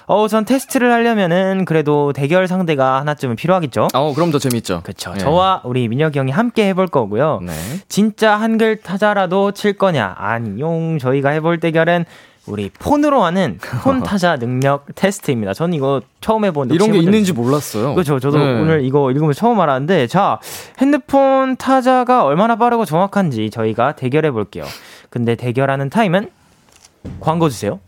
[0.09, 3.89] 어, 전 테스트를 하려면은 그래도 대결 상대가 하나쯤은 필요하겠죠?
[3.93, 4.83] 어, 그럼 더 재밌죠.
[4.85, 5.13] 그쵸.
[5.13, 5.19] 네.
[5.19, 7.41] 저와 우리 민혁이 형이 함께 해볼 거고요.
[7.43, 7.53] 네.
[7.89, 10.15] 진짜 한글 타자라도 칠 거냐?
[10.17, 10.99] 아니용.
[11.01, 12.05] 저희가 해볼 대결은
[12.47, 15.53] 우리 폰으로 하는 폰 타자 능력 테스트입니다.
[15.53, 17.95] 저는 이거 처음 해보는데 이런 게 있는지 몰랐어요.
[17.95, 18.21] 그렇죠.
[18.21, 18.61] 저도 네.
[18.61, 20.39] 오늘 이거 읽으면서 처음 알았는데 자
[20.79, 24.65] 핸드폰 타자가 얼마나 빠르고 정확한지 저희가 대결해 볼게요.
[25.11, 26.31] 근데 대결하는 타임은
[27.19, 27.81] 광고 주세요.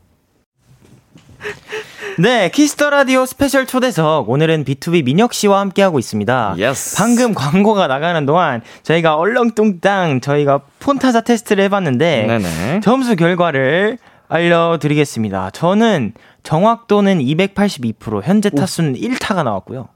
[2.21, 4.29] 네, Kiss the Radio special 초대석.
[4.29, 6.57] 오늘은 BTOB 민혁 씨와 함께하고 있습니다.
[6.59, 6.97] Yes.
[6.97, 12.81] 방금 광고가 나가는 동안 저희가 얼렁뚱땅 저희가 폰타자 테스트를 해봤는데 네네.
[12.81, 15.51] 점수 결과를 알려드리겠습니다.
[15.51, 19.89] 저는 정확도는 282%, 현재 타수는 1타가 나왔고요.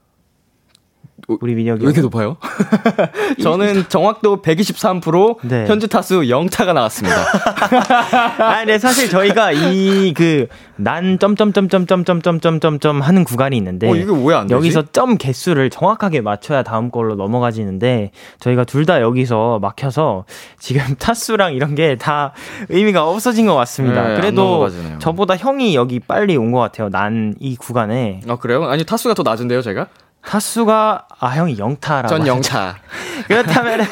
[1.27, 2.37] 우리 민혁이 왜 이렇게 높아요?
[3.41, 5.65] 저는 정확도 123%, 네.
[5.67, 7.15] 현재 타수 0타가 나왔습니다.
[8.39, 14.53] 아, 네, 사실 저희가 이 그난 점점점점점점점점점 하는 구간이 있는데 어, 이게 왜안 되지?
[14.55, 20.25] 여기서 점 개수를 정확하게 맞춰야 다음 걸로 넘어가지는데 저희가 둘 다 여기서 막혀서
[20.59, 22.33] 지금 타수랑 이런 게 다
[22.67, 24.01] 의미가 없어진 것 같습니다.
[24.03, 24.67] 네, 안 그래도.
[24.99, 26.89] 저보다 형이 여기 빨리 온 것 같아요.
[26.89, 28.65] 난 이 구간에 아, 그래요?
[28.65, 29.87] 아니, 타수가 더 낮은데요, 제가?
[30.25, 32.35] 타수가 아 형이 영타라고 전 하죠.
[32.35, 32.75] 0타.
[33.27, 33.85] 그렇다면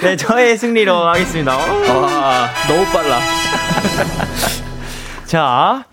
[0.00, 1.56] 네 저의 승리로 하겠습니다.
[1.56, 2.00] 어?
[2.00, 3.18] 와, 너무 빨라.
[5.26, 5.84] 자,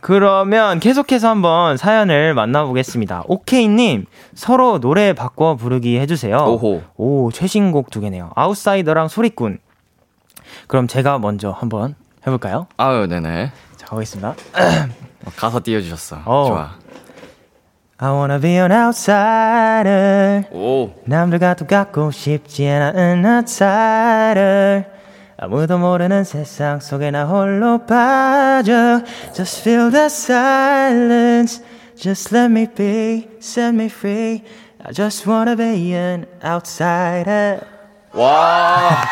[0.00, 3.24] 그러면 계속해서 한번 사연을 만나보겠습니다.
[3.26, 6.36] 오케이님, 서로 노래 바꿔 부르기 해주세요.
[6.36, 6.82] 오호.
[6.96, 8.30] 오, 최신곡 두 개네요.
[8.34, 9.58] 아웃사이더랑 소리꾼.
[10.66, 11.94] 그럼 제가 먼저 한번
[12.26, 12.66] 해볼까요?
[12.76, 13.52] 아유, 네네.
[13.76, 14.30] 자, 가겠습니다.
[14.30, 16.22] 어, 가사 띄워주셨어.
[16.24, 16.44] 어.
[16.48, 16.70] 좋아.
[17.99, 20.43] I wanna be an outsider.
[20.51, 20.93] 오.
[21.05, 24.85] 남들과 똑같고 싶지 않은 outsider.
[25.37, 29.01] 아무도 모르는 세상 속에 나 홀로 빠져.
[29.33, 31.61] Just feel the silence.
[31.95, 34.43] Just let me be, set me free.
[34.83, 37.61] I just wanna be an outsider.
[38.13, 39.03] 와.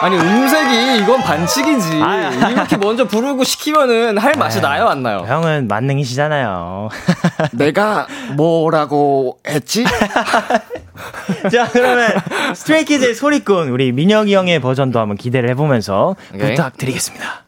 [0.00, 2.00] 아니, 음색이 이건 반칙이지.
[2.02, 2.50] 아.
[2.50, 5.24] 이렇게 먼저 부르고 시키면은 할 맛이 나요, 안 나요?
[5.26, 6.88] 형은 만능이시잖아요.
[7.52, 9.84] 내가 뭐라고 했지?
[11.50, 12.08] 자, 그러면
[12.54, 16.50] 스트레이키즈의 소리꾼 우리 민혁이 형의 버전도 한번 기대를 해보면서 오케이.
[16.50, 17.43] 부탁드리겠습니다.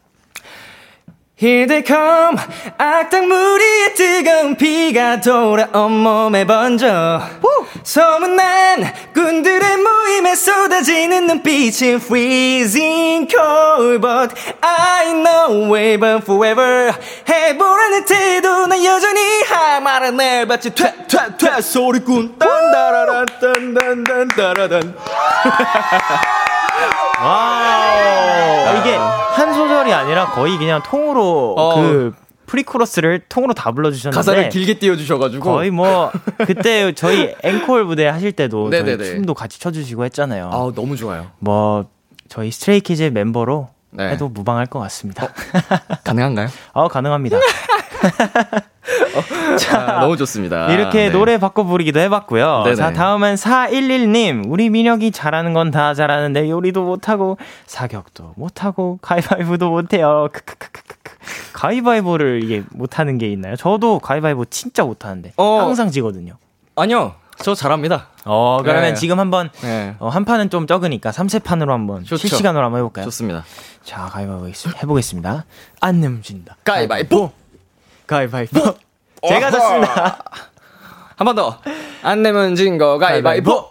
[1.39, 2.35] Here they come.
[2.79, 7.21] 악당 무리의 뜨거운 비가 돌아 온몸에 번져.
[7.83, 14.01] 소문난 군들의 모임에 쏟아지는 눈빛이 freezing cold.
[14.01, 16.91] But I know way but forever.
[17.29, 19.43] 해보라는 태도 난 여전히
[20.17, 20.71] 내 받지.
[20.73, 22.39] 퇴퇴퇴 소리꾼.
[22.39, 24.95] 딴다라란 딴딴딴 따라단
[27.21, 28.77] 와우.
[28.79, 28.97] 이게
[29.37, 31.81] 한 소절이 아니라 거의 그냥 통으로 어.
[31.81, 32.13] 그
[32.47, 36.11] 프리코러스를 통으로 다 불러주셨는데 가사를 길게 띄워주셔가지고 거의 뭐
[36.47, 39.03] 그때 저희 앵콜 무대 하실 때도 저희.
[39.03, 40.49] 춤도 같이 춰주시고 했잖아요.
[40.51, 41.85] 아 너무 좋아요 뭐
[42.29, 44.09] 저희 Stray Kids 멤버로 네.
[44.11, 45.27] 해도 무방할 것 같습니다.
[46.03, 46.47] 가능한가요?
[46.73, 47.37] 아 가능합니다.
[49.73, 51.09] 아, 너무 좋습니다 이렇게 네.
[51.09, 52.61] 노래 바꿔 부르기도 해봤고요.
[52.63, 52.75] 네네.
[52.75, 54.45] 자, 다음은 411님.
[54.47, 60.29] 우리 민혁이 잘하는 건 다 잘하는데 요리도 못하고 사격도 못하고 가위바위보도 못해요.
[60.31, 61.17] 크크크크크.
[61.53, 63.57] 가위바위보를 이게 못하는 게 있나요?
[63.57, 65.59] 저도 가위바위보 진짜 못하는데 어.
[65.59, 66.33] 항상 지거든요.
[66.75, 68.93] 아니요 저 잘합니다 어, 그러면 네.
[68.93, 69.95] 지금 한번 네.
[69.99, 72.17] 어, 한 판은 좀 적으니까 3세 판으로 한번 좋죠.
[72.27, 73.03] 실시간으로 한번 해볼까요?
[73.05, 73.43] 좋습니다
[73.83, 74.47] 자, 가위바위보
[74.83, 75.45] 해보겠습니다.
[75.81, 76.55] 안 넘진다.
[76.63, 77.31] 가위바위보 가위바위보.
[79.27, 80.17] 제가 졌습니다.
[81.17, 81.57] 한 번 더.
[82.03, 83.69] 안 내면 진 거 가위바위보.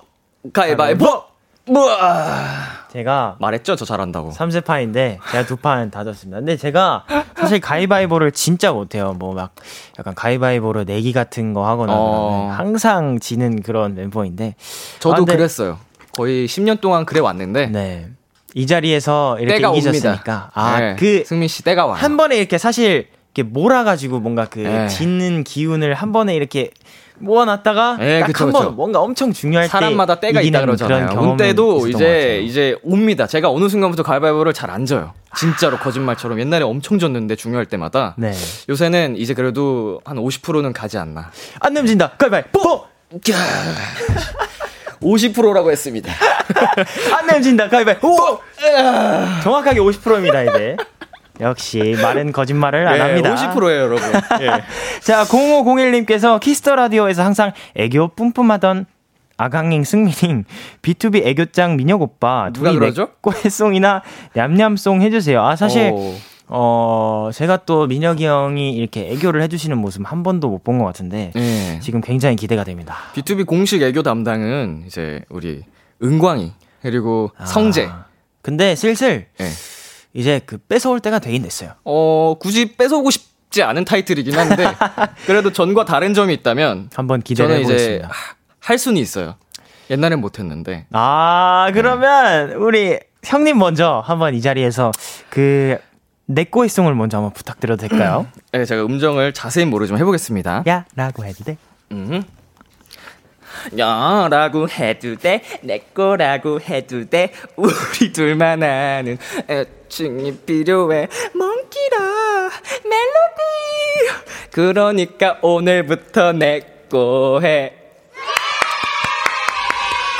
[0.52, 1.22] 가위바위보.
[1.68, 2.76] 우와.
[2.92, 4.30] 제가 말했죠, 저 잘한다고.
[4.30, 6.38] 3세 판인데 제가 두 판 다 졌습니다.
[6.38, 7.04] 근데 제가
[7.36, 9.12] 사실 가위바위보를 진짜 못해요.
[9.18, 9.54] 뭐 막
[9.98, 12.52] 약간 가위바위보로 내기 같은 거 하거나 어.
[12.56, 14.54] 항상 지는 그런 멤버인데
[14.98, 15.78] 저도 아, 근데- 그랬어요.
[16.12, 18.08] 거의 10년 동안 그래 왔는데 네.
[18.54, 20.50] 이 자리에서 이렇게 이기셨으니까 옵니다.
[20.54, 21.96] 아, 네, 그 승민 씨 때가 와요.
[22.00, 24.88] 한 번에 이렇게 사실 이렇게 몰아가지고 뭔가 그 네.
[24.88, 26.70] 짓는 기운을 한 번에 이렇게
[27.18, 28.76] 모아놨다가 네, 딱 그쵸, 한 번.
[28.76, 31.06] 뭔가 엄청 중요할 때 사람마다 때가 이기는 있다 그러잖아요.
[31.08, 32.40] 그런 때도 이제.
[32.42, 33.26] 이제 옵니다.
[33.26, 35.12] 제가 어느 순간부터 가위바위보를 잘 안 져요.
[35.36, 38.32] 진짜로 거짓말처럼 옛날에 엄청 졌는데 중요할 때마다 네.
[38.68, 41.30] 요새는 이제 그래도 한 50%는 가지 않나.
[41.60, 42.12] 안 내면 진다.
[42.18, 42.84] 가위바위보.
[45.00, 46.12] 50%라고 했습니다.
[47.18, 47.68] 안 내면 진다.
[47.68, 48.40] 가위바위보.
[49.42, 50.76] 정확하게 50%입니다, 이제.
[51.40, 53.34] 역시 말은 거짓말을 안 합니다.
[53.34, 54.02] 50%예요, 여러분.
[54.40, 54.62] 예.
[55.00, 58.86] 자, 0501님께서 Kiss the Radio에서 항상 애교 뿜뿜하던
[59.38, 60.44] 아강잉 승민님
[60.80, 63.08] BTOB 애교짱 민혁 오빠 누가 둘이 그러죠?
[63.22, 65.42] 내꼬해송이나 냠냠송 해주세요.
[65.42, 66.14] 아 사실 오.
[66.48, 71.32] 어 제가 또 민혁이 형이 이렇게 애교를 해주시는 모습 한 번도 못 본 것 같은데
[71.36, 71.78] 예.
[71.80, 72.96] 지금 굉장히 기대가 됩니다.
[73.14, 75.64] BTOB 공식 애교 담당은 이제 우리
[76.02, 77.88] 은광이 그리고 성재.
[77.90, 78.06] 아,
[78.40, 79.44] 근데 슬슬 예.
[80.16, 81.72] 이제 그 뺏어올 때가 되긴 됐어요.
[81.84, 84.66] 어, 굳이 뺏어오고 싶지 않은 타이틀이긴 한데
[85.26, 88.08] 그래도 전과 다른 점이 있다면 한번 해보겠습니다.
[88.08, 89.34] 하- 할 수는 있어요.
[89.90, 90.86] 옛날엔 못했는데.
[90.90, 94.90] 아, 그러면 우리 형님 먼저 한번 이 자리에서
[95.28, 95.76] 그
[96.26, 98.26] 내꼬의 송을 먼저 한번 부탁드려도 될까요?
[98.52, 100.64] 네, 제가 음정을 자세히 모르지만 해보겠습니다.
[100.66, 101.56] 야, 라고 해도 돼?
[101.92, 102.24] 음.
[103.78, 109.18] 야라고 해도 돼, 내 거라고 해도 돼, 우리 둘만 아는
[109.86, 112.50] 애칭이 필요해, 몽키라,
[112.84, 114.50] 멜로디.
[114.50, 117.72] 그러니까 오늘부터 내거 해.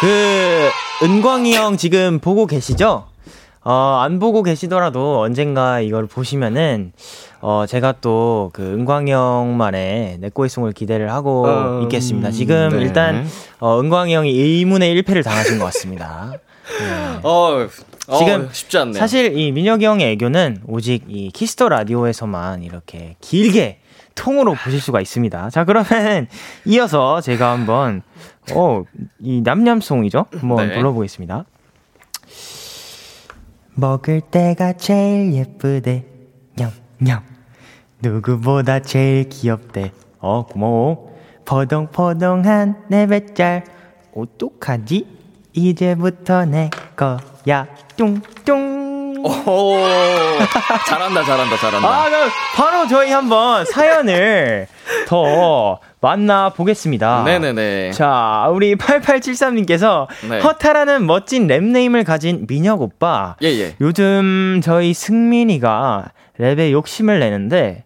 [0.01, 0.69] 그,
[1.05, 3.07] 은광이 형 지금 보고 계시죠?
[3.65, 6.93] 어, 안 보고 계시더라도 언젠가 이걸 보시면은,
[7.41, 12.31] 어, 제가 또 그 은광이 형만의 내꼬해송을 기대를 하고 음, 있겠습니다.
[12.31, 12.83] 지금 네.
[12.83, 13.27] 일단,
[13.59, 16.33] 어, 은광이 형이 의문의 1패를 당하신 것 같습니다.
[16.79, 17.21] 네.
[17.25, 17.67] 어,
[18.19, 18.93] 지금 어, 쉽지 않네.
[18.93, 23.81] 사실 이 민혁이 형의 애교는 오직 이 Kiss the Radio에서만 이렇게 길게
[24.15, 25.51] 통으로 보실 수가 있습니다.
[25.51, 26.29] 자, 그러면
[26.65, 28.03] 이어서 제가 한번,
[28.55, 28.85] 어,
[29.21, 30.27] 이 냠냠송이죠?
[30.33, 30.75] 한번 네.
[30.75, 31.45] 불러보겠습니다.
[33.75, 36.07] 먹을 때가 제일 예쁘대.
[36.99, 37.23] 냠냠.
[38.01, 39.93] 누구보다 제일 귀엽대.
[40.19, 41.15] 어, 고마워.
[41.45, 43.65] 포동포동한 내 배짤.
[44.15, 45.07] 어떡하지?
[45.53, 47.67] 이제부터 내 거야.
[47.97, 48.87] 뚱뚱.
[49.25, 49.77] 오,
[50.87, 51.89] 잘한다, 잘한다, 잘한다.
[51.89, 54.69] 아, 그럼 바로 저희 한번 사연을
[55.09, 57.25] 더 만나보겠습니다.
[57.25, 57.91] 네네네.
[57.93, 60.41] 자, 우리 8873님께서 네.
[60.41, 63.37] 허타라는 멋진 랩네임을 가진 민혁 오빠.
[63.43, 63.75] 예, 예.
[63.81, 67.85] 요즘 저희 승민이가 랩에 욕심을 내는데,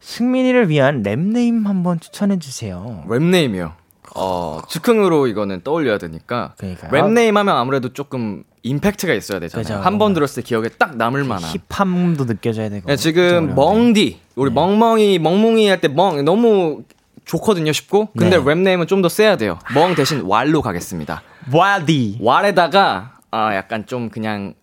[0.00, 3.04] 승민이를 위한 rap name 한번 추천해주세요.
[3.08, 3.72] rap name이요?
[4.16, 6.54] 어, 즉흥으로 이거는 떠올려야 되니까.
[6.58, 6.90] 그러니까요.
[6.90, 9.80] 랩네임 하면 아무래도 조금 임팩트가 있어야 되잖아요.
[9.82, 11.50] 한 번 들었을 때 기억에 딱 남을 그 만한.
[11.70, 12.86] hip함도 느껴져야 되고.
[12.86, 14.20] 네, 지금 멍디.
[14.34, 14.54] 우리 네.
[14.54, 16.82] 멍멍이, 멍뭉이 할 때 멍, 너무
[17.24, 18.08] 좋거든요, 쉽고.
[18.16, 18.42] 근데 네.
[18.42, 19.58] rap name은 좀 더 세야 돼요.
[19.74, 21.22] 멍 대신 왈로 가겠습니다.
[21.52, 22.18] 왈디.
[22.22, 24.54] 왈에다가, 아, 약간 좀 그냥,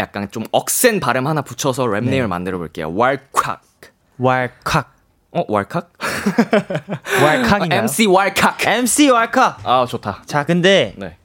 [0.00, 2.26] 약간 좀 억센 발음 하나 붙여서 랩네임을 네.
[2.26, 2.92] 만들어 볼게요.
[2.94, 3.60] 왈콱.
[4.18, 4.92] 왈콱.
[5.32, 5.92] 어, 왈칵?
[7.24, 7.80] 왈칵이나요?
[7.82, 8.66] MC 왈칵.
[8.66, 9.60] MC 왈칵.
[9.64, 10.22] 아, 좋다.
[10.26, 11.16] 자, 근데 네.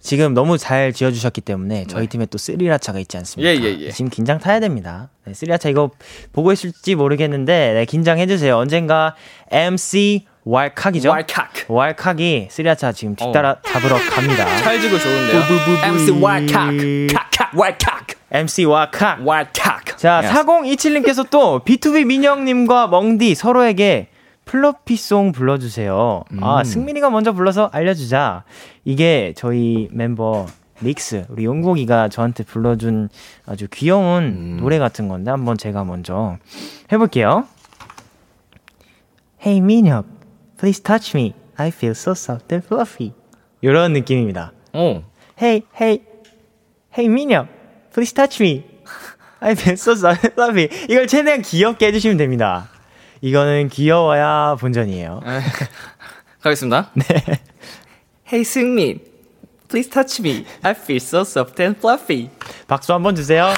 [0.00, 2.08] 지금 너무 잘 지어주셨기 때문에 저희 네.
[2.08, 3.50] 팀에 또 스리라차가 있지 않습니까?
[3.50, 3.90] 예, 예, 예.
[3.90, 5.10] 지금 긴장 타야 됩니다.
[5.26, 5.90] 네, 스리라차 이거
[6.32, 8.56] 보고 있을지 모르겠는데 네, 긴장해 주세요.
[8.56, 9.14] 언젠가
[9.50, 11.10] MC 왈칵이죠?
[11.10, 11.50] 왈칵.
[11.68, 13.56] 왈칵이 스리라차 지금 뒤따라 어.
[13.62, 14.44] 잡으러 갑니다.
[14.58, 15.42] 찰지고 좋은데요?
[15.84, 16.70] MC 왈칵.
[17.08, 18.06] 칵칵 왈칵.
[18.32, 19.26] MC 왈칵.
[19.26, 19.96] 왈칵.
[19.96, 20.34] 자, yes.
[20.34, 24.08] 4027님께서 또 B2B 민영님과 멍디 서로에게
[24.44, 26.24] 플러피송 불러주세요.
[26.32, 26.42] 음.
[26.42, 28.42] 아, 승민이가 먼저 불러서 알려주자.
[28.84, 30.46] 이게 저희 멤버
[30.82, 33.10] 닉스, 우리 용국이가 저한테 불러준
[33.46, 34.56] 아주 귀여운 음.
[34.60, 36.38] 노래 같은 건데 한번 제가 먼저
[36.90, 37.44] 해볼게요.
[39.44, 40.06] Hey 민혁,
[40.60, 41.34] please touch me.
[41.56, 43.14] I feel so soft and fluffy.
[43.62, 44.52] 이런 느낌입니다.
[44.74, 45.02] 어.
[45.40, 46.02] Hey, hey,
[46.96, 47.48] hey 민혁,
[47.94, 48.64] please touch me.
[49.40, 50.68] I feel so soft and fluffy.
[50.90, 52.68] 이걸 최대한 귀엽게 해주시면 됩니다.
[53.22, 55.20] 이거는 귀여워야 본전이에요.
[56.42, 56.90] 가겠습니다.
[56.94, 57.04] 네.
[58.30, 59.00] Hey 승민,
[59.68, 60.44] please touch me.
[60.62, 62.28] I feel so soft and fluffy.
[62.68, 63.48] 박수 한번 주세요.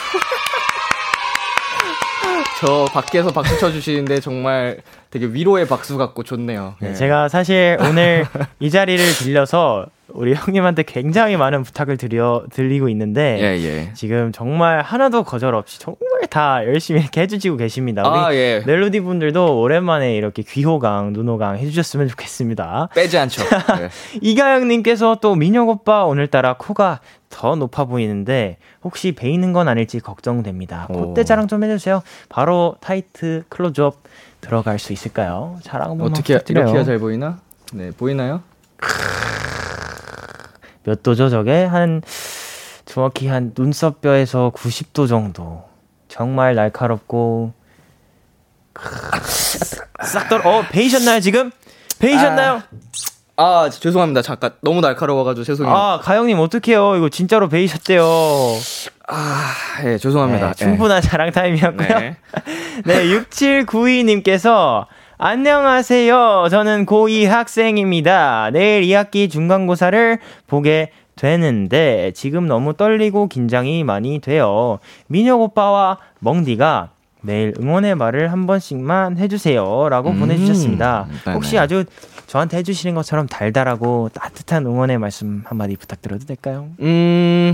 [2.60, 4.82] 저 밖에서 박수 쳐주시는데 정말
[5.12, 6.74] 되게 위로의 박수 같고 좋네요.
[6.80, 6.94] 네, 네.
[6.94, 8.24] 제가 사실 오늘
[8.60, 13.92] 이 자리를 빌려서 우리 형님한테 굉장히 많은 부탁을 드려 드리고 있는데 예, 예.
[13.94, 18.02] 지금 정말 하나도 거절 없이 정말 다 열심히 이렇게 해주시고 계십니다.
[18.08, 18.62] 우리 아, 예.
[18.66, 22.88] 멜로디 분들도 오랜만에 이렇게 귀호강, 눈호강 해주셨으면 좋겠습니다.
[22.94, 23.42] 빼지 않죠.
[23.42, 23.88] 네.
[24.22, 30.86] 이가영님께서 또 민혁 오빠 오늘따라 코가 더 높아 보이는데 혹시 베이는 건 아닐지 걱정됩니다.
[30.88, 32.02] 콧대 자랑 좀 해주세요.
[32.28, 34.02] 바로 tight 클로즈업
[34.42, 35.58] 들어갈 수 있을까요?
[35.62, 36.64] 자랑 한번 어떻게 부탁드려요.
[36.64, 37.38] 이렇게 해야 잘 보이나?
[37.72, 38.42] 네 보이나요?
[40.84, 42.02] 몇 도죠 저게 한
[42.84, 45.64] 정확히 한 눈썹뼈에서 90도 정도.
[46.08, 47.54] 정말 날카롭고
[50.04, 50.58] 싹 떨어.
[50.58, 51.50] 어 베이셨나요 지금?
[52.00, 52.62] 베이셨나요?
[53.36, 54.20] 아, 아 죄송합니다.
[54.22, 55.74] 잠깐 너무 날카로워가지고 죄송해요.
[55.74, 56.96] 아 가영님 어떡해요?
[56.96, 58.04] 이거 진짜로 베이셨대요.
[59.08, 59.52] 아,
[59.84, 60.52] 예, 죄송합니다.
[60.52, 61.08] 네, 충분한 네.
[61.08, 61.88] 자랑 타임이었고요.
[61.88, 62.16] 네.
[62.84, 64.86] 네, 6792님께서
[65.18, 66.48] 안녕하세요.
[66.50, 68.50] 저는 고2 학생입니다.
[68.52, 74.78] 내일 2학기 중간고사를 보게 되는데 지금 너무 떨리고 긴장이 많이 돼요.
[75.06, 76.90] 민혁 오빠와 멍디가
[77.20, 79.88] 매일 응원의 말을 한 번씩만 해주세요.
[79.88, 81.06] 라고 음, 보내주셨습니다.
[81.24, 81.36] 네네.
[81.36, 81.84] 혹시 아주
[82.26, 86.68] 저한테 해주시는 것처럼 달달하고 따뜻한 응원의 말씀 한마디 부탁드려도 될까요?
[86.80, 87.52] 음,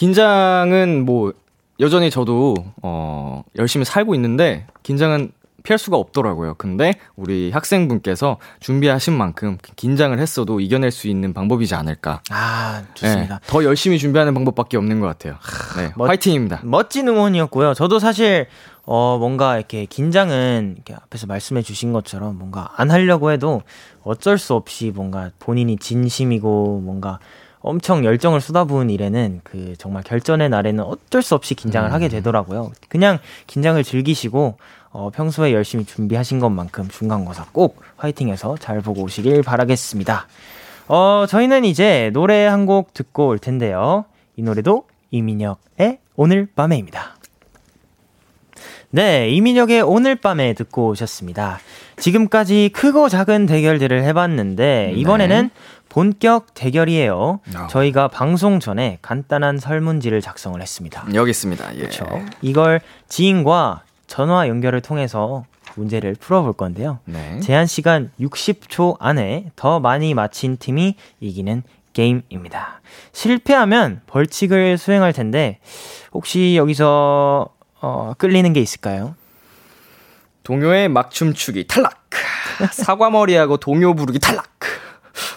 [0.00, 1.34] 긴장은 뭐,
[1.78, 5.30] 여전히 저도, 어, 열심히 살고 있는데, 긴장은
[5.62, 6.54] 피할 수가 없더라고요.
[6.54, 12.22] 근데 우리 학생분께서 준비하신 만큼 긴장을 했어도 이겨낼 수 있는 방법이지 않을까.
[12.30, 13.40] 아, 좋습니다.
[13.40, 15.34] 네, 더 열심히 준비하는 방법밖에 없는 것 같아요.
[15.76, 16.60] 네, 멋, 화이팅입니다.
[16.64, 17.74] 멋진 응원이었고요.
[17.74, 18.46] 저도 사실
[18.84, 23.60] 어, 뭔가 이렇게 긴장은 이렇게 앞에서 말씀해 주신 것처럼 뭔가 안 하려고 해도
[24.02, 27.18] 어쩔 수 없이 뭔가 본인이 진심이고 뭔가
[27.60, 31.92] 엄청 열정을 쏟아부은 일에는 그 정말 결전의 날에는 어쩔 수 없이 긴장을 음.
[31.92, 32.72] 하게 되더라고요.
[32.88, 34.56] 그냥 긴장을 즐기시고
[34.92, 40.26] 어, 평소에 열심히 준비하신 것만큼 중간고사 꼭 화이팅해서 잘 보고 오시길 바라겠습니다.
[40.88, 44.04] 어, 저희는 이제 노래 한 곡 듣고 올 텐데요.
[44.36, 47.16] 이 노래도 이민혁의 오늘 밤에입니다.
[48.92, 51.60] 네, 이민혁의 오늘 밤에 듣고 오셨습니다.
[51.96, 54.98] 지금까지 크고 작은 대결들을 해봤는데, 네.
[54.98, 55.50] 이번에는 네.
[55.90, 57.40] 본격 대결이에요.
[57.54, 57.66] 어.
[57.68, 61.04] 저희가 방송 전에 간단한 설문지를 작성을 했습니다.
[61.12, 61.74] 여기 있습니다.
[61.74, 61.78] 예.
[61.78, 62.06] 그렇죠.
[62.40, 67.00] 이걸 지인과 전화 연결을 통해서 문제를 풀어볼 건데요.
[67.04, 67.40] 네.
[67.40, 71.62] 제한 시간 60초 안에 더 많이 맞힌 팀이 이기는
[71.92, 72.80] 게임입니다.
[73.12, 75.58] 실패하면 벌칙을 수행할 텐데
[76.12, 77.48] 혹시 여기서
[77.80, 79.16] 어, 끌리는 게 있을까요?
[80.44, 81.98] 동요의 막춤추기 탈락.
[82.72, 84.49] 사과머리하고 동요 부르기 탈락.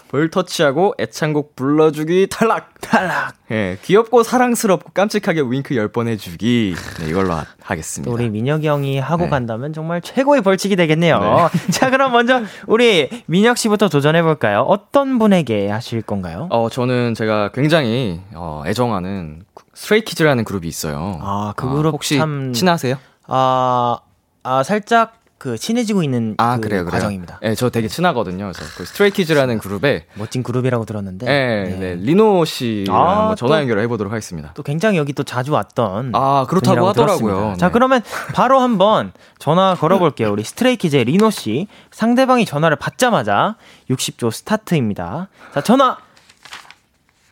[0.07, 2.73] 볼 터치하고 애창곡 불러주기 탈락.
[2.81, 3.33] 탈락.
[3.51, 6.75] 예, 귀엽고 사랑스럽고 깜찍하게 윙크 10번 해주기.
[6.99, 9.29] 네, 이걸로 하, 겠습니다 우리 민혁이 형이 하고 네.
[9.29, 11.19] 간다면 정말 최고의 벌칙이 되겠네요.
[11.19, 11.71] 네.
[11.71, 14.61] 자, 그럼 먼저 우리 민혁 씨부터 도전해볼까요?
[14.61, 16.47] 어떤 분에게 하실 건가요?
[16.51, 19.43] 어, 저는 제가 굉장히 어, 애정하는
[19.73, 21.19] Stray Kids라는 그룹이 있어요.
[21.21, 22.53] 아, 그 그룹 아, 혹시 참...
[22.53, 22.97] 친하세요?
[23.27, 23.97] 아,
[24.43, 27.39] 아, 살짝 그 친해지고 있는 아, 그 그래요, 과정입니다.
[27.41, 28.53] 네, 저 되게 친하거든요.
[28.77, 31.25] 그 Stray Kids라는 그룹에 멋진 그룹이라고 들었는데.
[31.25, 31.77] 네, 네.
[31.77, 34.53] 네 리노 씨 아, 전화 연결을 해보도록 하겠습니다.
[34.53, 37.49] 또 굉장히 여기 또 자주 왔던 아 그렇다고 하더라고요.
[37.49, 37.57] 네.
[37.57, 38.01] 자 그러면
[38.33, 40.31] 바로 한번 전화 걸어볼게요.
[40.31, 43.57] 우리 Stray Kids의 리노 씨 상대방이 전화를 받자마자
[43.89, 45.27] 60조 스타트입니다.
[45.53, 45.97] 자 전화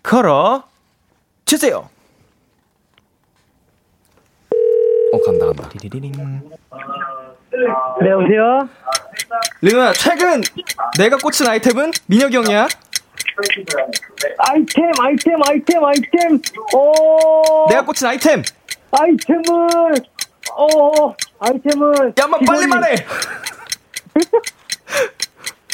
[0.03, 0.63] 걸어
[1.45, 1.87] 주세요.
[5.13, 5.69] 어 간다 간다.
[5.69, 6.11] 디리리링.
[8.01, 8.69] 네, 여보세요?
[9.61, 10.41] 리노야, 최근
[10.97, 12.67] 내가 꽂힌 아이템은 민혁이 형이야?
[14.37, 16.41] 아이템, 아이템, 아이템, 아이템,
[16.75, 17.67] 어.
[17.69, 18.43] 내가 꽂힌 아이템!
[18.91, 19.93] 아이템은,
[20.55, 22.13] 어, 아이템은.
[22.19, 22.95] 야, 만 빨리 말해!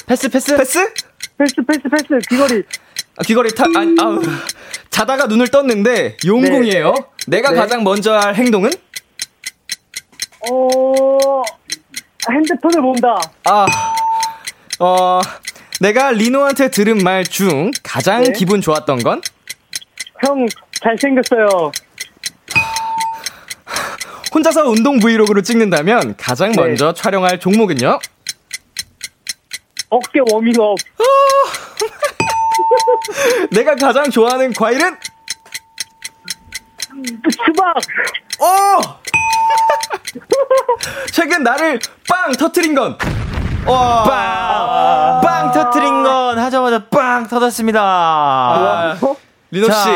[0.05, 0.55] 패스, 패스?
[0.55, 0.93] 패스?
[1.37, 2.63] 패스, 패스, 패스, 귀걸이.
[3.17, 4.21] 아, 귀걸이 타, 아, 아우.
[4.89, 6.93] 자다가 눈을 떴는데, 용궁이에요.
[6.93, 7.37] 네.
[7.37, 7.55] 내가 네.
[7.57, 8.69] 가장 먼저 할 행동은?
[10.49, 11.43] 어,
[12.31, 13.19] 핸드폰을 본다.
[13.45, 13.65] 아,
[14.79, 15.19] 어,
[15.79, 18.31] 내가 리노한테 들은 말 중 가장 네?
[18.31, 19.21] 기분 좋았던 건?
[20.25, 20.45] 형,
[20.81, 21.71] 잘생겼어요.
[24.33, 26.61] 혼자서 운동 vlog를 찍는다면 가장 네.
[26.61, 27.99] 먼저 촬영할 종목은요?
[29.89, 30.77] 어깨 워밍업.
[33.51, 34.97] 내가 가장 좋아하는 과일은?
[37.45, 37.75] 수박.
[38.39, 38.99] 어!
[41.11, 41.79] 최근 나를
[42.09, 42.97] 빵 터트린 건.
[43.65, 44.03] 와.
[44.03, 45.21] 빵!
[45.21, 47.81] 빵 터트린 건 하자마자 빵 터졌습니다.
[47.81, 48.97] 아,
[49.51, 49.89] 리노 씨.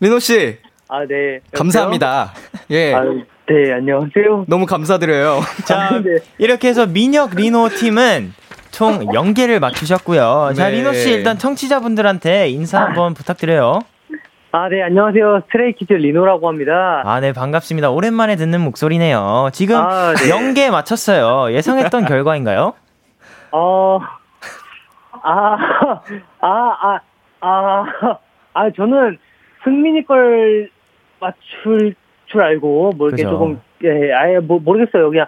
[0.00, 0.58] 리노 씨.
[0.88, 1.40] 아, 네.
[1.52, 2.32] 감사합니다.
[2.70, 2.94] 예.
[2.94, 4.44] 아, 네, 안녕하세요.
[4.48, 5.40] 너무 감사드려요.
[5.64, 6.18] 자, 네.
[6.38, 8.34] 이렇게 해서 민혁 리노 팀은
[8.70, 10.48] 총 0개를 맞추셨고요.
[10.50, 10.54] 네.
[10.54, 13.80] 자, 리노 씨 일단 청취자분들한테 인사 한번 부탁드려요.
[14.54, 15.44] 아, 네, 안녕하세요.
[15.46, 17.02] Stray Kids 리노라고 합니다.
[17.06, 17.88] 아, 네, 반갑습니다.
[17.90, 19.48] 오랜만에 듣는 목소리네요.
[19.52, 20.28] 지금 아, 네.
[20.28, 21.54] 영 개 맞췄어요.
[21.54, 22.74] 예상했던 결과인가요?
[23.52, 23.98] 어,
[25.22, 25.56] 아,
[26.40, 26.48] 아,
[26.80, 27.00] 아,
[27.40, 27.84] 아,
[28.52, 29.16] 아, 저는
[29.64, 30.68] 승민이 걸
[31.18, 31.94] 맞출
[32.26, 33.34] 줄 알고, 뭐, 이렇게 그죠.
[33.34, 35.08] 조금, 예, 아예, 뭐, 모르겠어요.
[35.08, 35.26] 그냥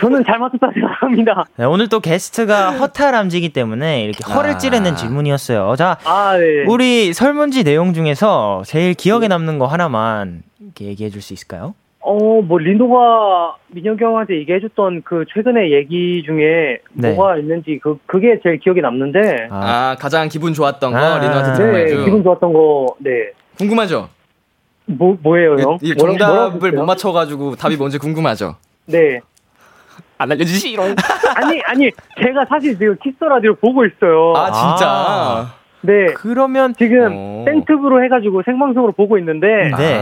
[0.00, 1.44] 저는 잘 맞췄다 생각합니다.
[1.56, 4.58] 네, 오늘 또 게스트가 허탈함지기 때문에 이렇게 허를 아.
[4.58, 5.74] 찌르는 질문이었어요.
[5.76, 6.64] 자, 아, 네.
[6.66, 11.74] 우리 설문지 내용 중에서 제일 기억에 남는 거 하나만 이렇게 얘기해 줄 수 있을까요?
[12.00, 17.14] 어, 뭐, 린도가 민혁이 형한테 얘기해줬던 그 최근의 얘기 중에 네.
[17.14, 19.48] 뭐가 있는지 그, 그게 제일 기억에 남는데.
[19.50, 19.56] 아,
[19.90, 21.18] 아 가장 기분 좋았던 거, 아.
[21.18, 23.32] 린도한테 네, 기분 좋았던 거, 네.
[23.58, 24.08] 궁금하죠?
[24.84, 25.78] 뭐, 뭐예요, 형?
[25.82, 28.54] 이, 이 정답을 못 맞춰가지고 답이 뭔지 궁금하죠?
[28.86, 29.18] 네.
[30.18, 30.94] 안 알려주시 이런.
[31.36, 31.90] 아니 아니
[32.22, 34.32] 제가 사실 지금 Kiss the Radio 보고 있어요.
[34.36, 34.86] 아 진짜.
[34.88, 35.54] 아.
[35.82, 36.06] 네.
[36.14, 37.42] 그러면 지금 오.
[37.42, 37.44] 어.
[37.46, 39.46] 생트브로 해가지고 생방송으로 보고 있는데
[39.76, 40.00] 네.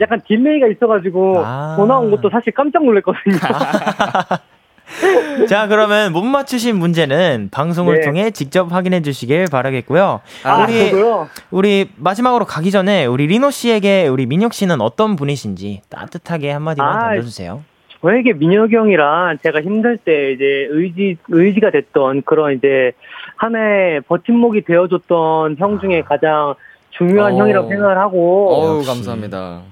[0.00, 1.74] 약간 delay가 있어가지고 아.
[1.76, 3.36] 전화 온 것도 사실 깜짝 놀랐거든요.
[5.48, 8.00] 자, 그러면 못 맞추신 문제는 방송을 네.
[8.02, 10.20] 통해 직접 확인해 주시길 바라겠고요.
[10.44, 11.28] 아, 우리, 저도요?
[11.50, 17.08] 우리 마지막으로 가기 전에 우리 리노 씨에게 우리 민혁 씨는 어떤 분이신지 따뜻하게 한마디만 아,
[17.08, 17.64] 던져주세요.
[18.02, 22.92] 저에게 민혁이 형이랑 제가 힘들 때 이제 의지, 의지가 됐던 그런 이제
[23.36, 26.54] 하나의 버팀목이 되어줬던 형 중에 가장
[26.90, 27.38] 중요한 어.
[27.38, 28.50] 형이라고 생각을 하고.
[28.50, 29.62] 어우, 감사합니다.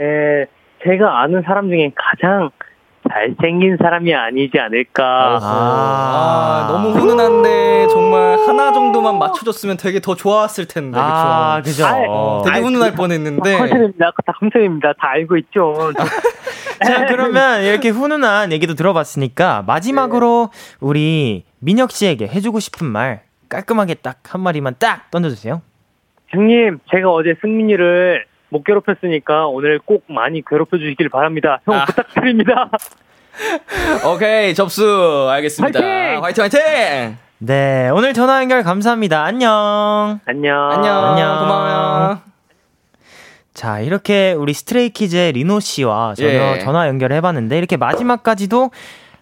[0.00, 0.46] 예,
[0.84, 2.50] 제가 아는 사람 중에 가장
[3.08, 5.38] 잘생긴 사람이 아니지 않을까.
[5.40, 10.98] 아, 아, 너무 훈훈한데 정말 하나 정도만 맞춰줬으면 되게 더 좋았을 텐데.
[11.00, 11.86] 아, 그죠.
[11.86, 13.58] 아, 되게 훈훈할 뻔했는데.
[13.58, 14.12] 컨셉입니다.
[14.26, 14.92] 다 컨셉입니다.
[14.94, 15.92] 다 알고 있죠.
[16.84, 20.76] 자, 그러면 이렇게 훈훈한 얘기도 들어봤으니까 마지막으로 네.
[20.80, 25.60] 우리 민혁 씨에게 해주고 싶은 말 깔끔하게 딱 한 마디만 딱 던져주세요.
[26.28, 31.60] 형님, 제가 어제 승민이를 못 괴롭혔으니까 오늘 꼭 많이 괴롭혀 주시길 바랍니다.
[31.64, 31.84] 형 아.
[31.86, 32.70] 부탁드립니다.
[34.06, 35.80] 오케이 접수 알겠습니다.
[35.80, 36.22] 화이팅!
[36.24, 37.16] 화이팅 화이팅!
[37.38, 39.24] 네 오늘 전화 연결 감사합니다.
[39.24, 40.20] 안녕.
[40.26, 40.70] 안녕.
[40.70, 41.04] 안녕.
[41.06, 41.38] 안녕.
[41.38, 42.20] 고마워요.
[43.54, 46.58] 자 이렇게 우리 Stray Kids의 리노 씨와 전화, 예.
[46.58, 48.70] 전화 연결해봤는데 이렇게 마지막까지도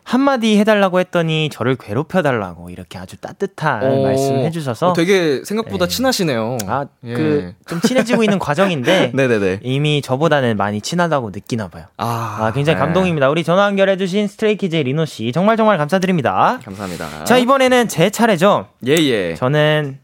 [0.08, 5.94] 한마디 해달라고 했더니 저를 괴롭혀달라고 이렇게 아주 따뜻한 오, 말씀을 해주셔서 어, 되게 생각보다 네.
[5.94, 6.56] 친하시네요.
[6.66, 7.12] 아, 예.
[7.12, 9.60] 그좀 친해지고 있는 과정인데 네네네.
[9.62, 11.84] 이미 저보다는 많이 친하다고 느끼나 봐요.
[11.98, 12.80] 아, 아 굉장히 네.
[12.80, 13.28] 감동입니다.
[13.28, 16.58] 우리 전화 연결해 주신 Stray Kids의 리노 씨 정말 정말 감사드립니다.
[16.64, 17.24] 감사합니다.
[17.24, 18.68] 자 이번에는 제 차례죠.
[18.86, 19.10] 예예.
[19.10, 19.34] 예.
[19.34, 19.98] 저는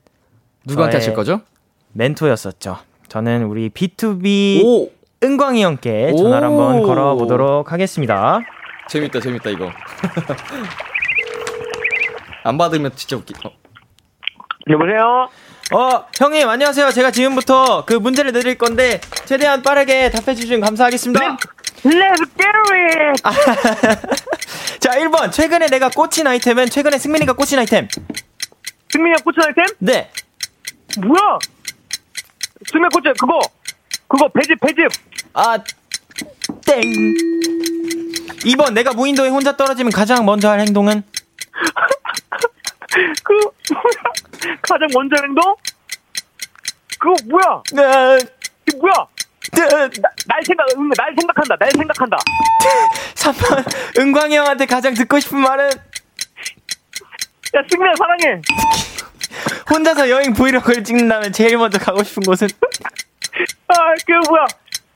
[0.66, 1.40] 누구한테 하실 거죠?
[1.92, 2.76] 멘토였었죠.
[3.08, 4.90] 저는 우리 B2B 오.
[5.22, 8.42] 은광이 형께 전화를 한번 걸어보도록 하겠습니다.
[8.88, 9.70] 재밌다, 재밌다, 이거.
[12.44, 13.34] 안 받으면 진짜 웃기.
[13.44, 13.50] 어.
[14.68, 15.28] 여보세요?
[15.72, 16.90] 어, 형님, 안녕하세요.
[16.90, 21.36] 제가 지금부터 그 문제를 내릴 건데, 최대한 빠르게 답해주시면 감사하겠습니다.
[21.84, 22.54] Let's get
[24.80, 25.32] 자, 1번.
[25.32, 27.88] 최근에 내가 꽂힌 아이템은 최근에 승민이가 꽂힌 아이템.
[28.90, 29.64] 승민이가 꽂힌 아이템?
[29.78, 30.10] 네.
[30.98, 31.38] 뭐야?
[32.70, 33.40] 승민 꽂힌, 그거.
[34.08, 34.88] 그거, 배즙, 배즙.
[35.34, 35.58] 아,
[36.64, 36.82] 땡.
[38.44, 41.02] 2번 내가 무인도에 혼자 떨어지면 가장 먼저 할 행동은?
[43.24, 43.32] 그
[43.72, 43.94] 뭐야?
[44.62, 45.56] 가장 먼저 할 행동?
[46.98, 47.62] 그거 뭐야?
[47.72, 48.18] 네.
[48.70, 48.92] 그 뭐야?
[49.52, 49.60] 네.
[50.00, 51.56] 나, 날 생각, 응, 날 생각한다.
[51.56, 52.16] 날 생각한다.
[53.14, 55.66] 3번 은광이 형한테 가장 듣고 싶은 말은?
[55.66, 55.70] 야
[57.70, 58.40] 승민아 사랑해.
[59.70, 62.48] 혼자서 여행 브이로그를 찍는다면 제일 먼저 가고 싶은 곳은?
[63.68, 63.74] 아,
[64.06, 64.44] 그 뭐야?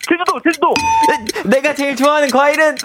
[0.09, 0.75] 제주도, 제주도.
[1.45, 2.77] 내가 제일 좋아하는 과일은?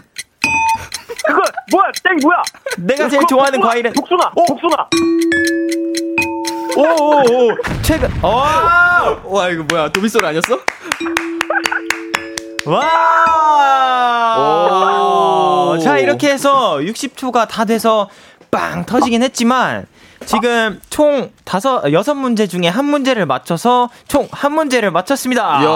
[1.26, 1.42] 그거
[1.72, 1.92] 뭐야?
[2.04, 2.42] 땡 뭐야?
[2.78, 4.32] 내가 제일 좋아하는 복숭아, 과일은 복숭아.
[4.36, 4.46] 오.
[4.46, 4.88] 복숭아.
[6.76, 9.16] 오오오 최근 와!
[9.24, 9.90] 와 이거 뭐야?
[9.90, 10.60] 도미솔 아니었어?
[14.44, 15.78] 와!
[15.84, 18.10] 자 이렇게 해서 60초가 다 돼서
[18.52, 19.86] 빵 터지긴 했지만
[20.26, 25.42] 지금 총 다섯 여섯 문제 중에 한 문제를 맞춰서 총 한 문제를 맞췄습니다.
[25.42, 25.62] 야.
[25.62, 25.68] 자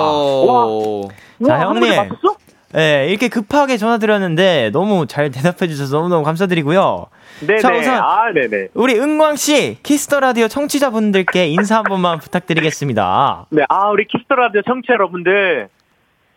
[1.53, 2.09] 와, 형님.
[2.74, 7.07] 네, 이렇게 급하게 전화드렸는데 너무 잘 대답해 주셔서 너무너무 감사드리고요.
[7.45, 7.59] 네네.
[7.59, 8.70] 자, 우선 아, 네네.
[8.74, 13.45] 우리 은광 씨, Kiss the Radio 청취자분들께 인사 한 번만 부탁드리겠습니다.
[13.51, 15.70] 네, 아, 우리 Kiss the Radio 청취자 여러분들.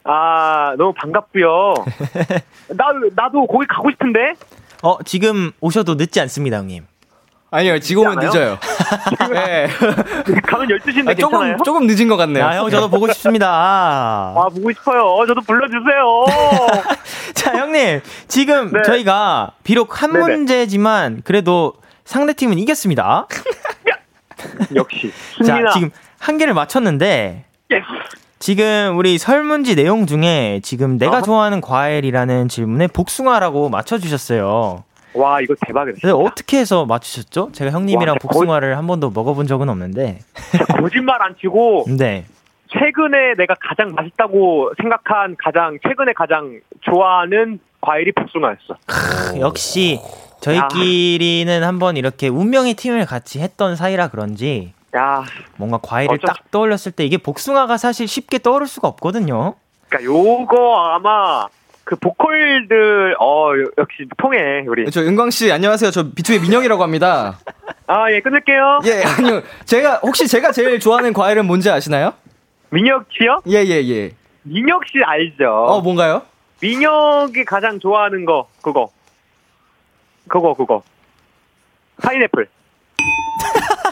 [0.05, 1.75] 아, 너무 반갑고요.
[2.77, 4.35] 나 나도 거기 가고 싶은데.
[4.83, 6.85] 어, 지금 오셔도 늦지 않습니다, 형님.
[7.53, 8.59] 아니요, 지금은 늦어요.
[9.33, 9.67] 네.
[10.47, 11.57] 가면 12시인데 아, 조금, 괜찮아요?
[11.65, 12.45] 조금 늦은 것 같네요.
[12.45, 13.49] 아, 형, 저도 보고 싶습니다.
[13.49, 15.27] 아, 보고 싶어요.
[15.27, 16.95] 저도 불러주세요.
[17.35, 18.01] 자, 형님.
[18.29, 18.83] 지금 네.
[18.83, 20.25] 저희가 비록 한 네네.
[20.25, 21.75] 문제지만 그래도
[22.05, 23.27] 상대팀은 이겼습니다.
[24.75, 25.13] 역시.
[25.45, 27.45] 자, 지금 한 개를 맞췄는데.
[27.73, 27.83] Yes.
[28.39, 34.83] 지금 우리 설문지 내용 중에 지금 내가 어 좋아하는 과일이라는 질문에 복숭아라고 맞춰주셨어요.
[35.15, 35.99] 와 이거 대박이다.
[36.03, 37.51] 네, 어떻게 해서 맞추셨죠?
[37.53, 38.79] 제가 형님이랑 와, 복숭아를 거...
[38.79, 40.21] 한 번도 먹어본 적은 없는데.
[40.81, 41.87] 거짓말 안 치고.
[41.99, 42.25] 네.
[42.73, 48.77] 최근에 내가 가장 맛있다고 생각한 가장 최근에 가장 좋아하는 과일이 복숭아였어.
[48.87, 50.01] 크, 역시
[50.41, 54.73] 저희끼리는 한번 이렇게 운명의 팀을 같이 했던 사이라 그런지.
[54.97, 55.25] 야.
[55.57, 56.27] 뭔가 과일을 어쩌...
[56.27, 59.55] 딱 떠올렸을 때 이게 복숭아가 사실 쉽게 떠오를 수가 없거든요.
[59.89, 61.49] 그러니까 요거 아마
[61.91, 64.89] 그 보컬들 어 역시 통해 우리.
[64.93, 65.91] 저 은광 씨 안녕하세요.
[65.91, 67.37] 저 비투의 민영이라고 합니다.
[67.89, 68.79] 아 예 끊을게요.
[68.85, 72.13] 예 아니요 제가 혹시 제가 제일 좋아하는 과일은 뭔지 아시나요?
[72.69, 73.41] 민혁 씨요?
[73.45, 74.13] 예예 예, 예.
[74.45, 75.51] 민혁 씨 알죠?
[75.51, 76.23] 어 뭔가요?
[76.61, 78.89] 민혁이 가장 좋아하는 거 그거
[80.29, 80.85] 그거 그거
[82.05, 82.47] 파인애플.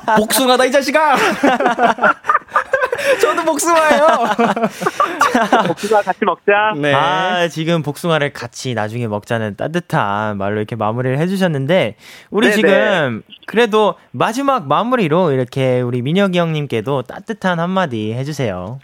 [0.19, 1.17] 복숭아다 이 자식아.
[3.21, 4.07] 저도 복숭아예요.
[5.69, 6.75] 복숭아 같이 먹자.
[6.77, 6.93] 네.
[6.93, 11.97] 아, 지금 복숭아를 같이 나중에 먹자는 따뜻한 말로 이렇게 마무리를 해주셨는데,
[12.31, 12.57] 우리 네네.
[12.57, 18.81] 지금 그래도 마지막 마무리로 이렇게 우리 민혁이 형님께도 따뜻한 한마디 해주세요.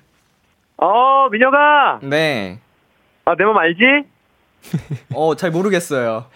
[0.76, 2.00] 어, 민혁아.
[2.02, 2.60] 네.
[3.24, 3.84] 아, 내맘 알지?
[5.14, 6.26] 어, 잘 모르겠어요.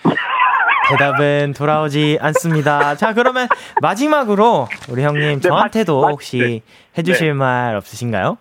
[0.91, 2.95] 대답은 돌아오지 않습니다.
[2.97, 3.49] 자, 그러면
[3.83, 6.61] 마지막으로 우리 형님 네, 저한테도 마, 혹시 네.
[6.99, 7.33] 해주실 네.
[7.35, 8.39] 말 없으신가요?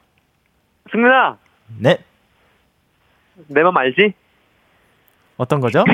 [0.91, 1.37] 승민아.
[1.79, 1.97] 네.
[3.47, 4.13] 내 맘 알지?
[5.37, 5.83] 어떤 거죠?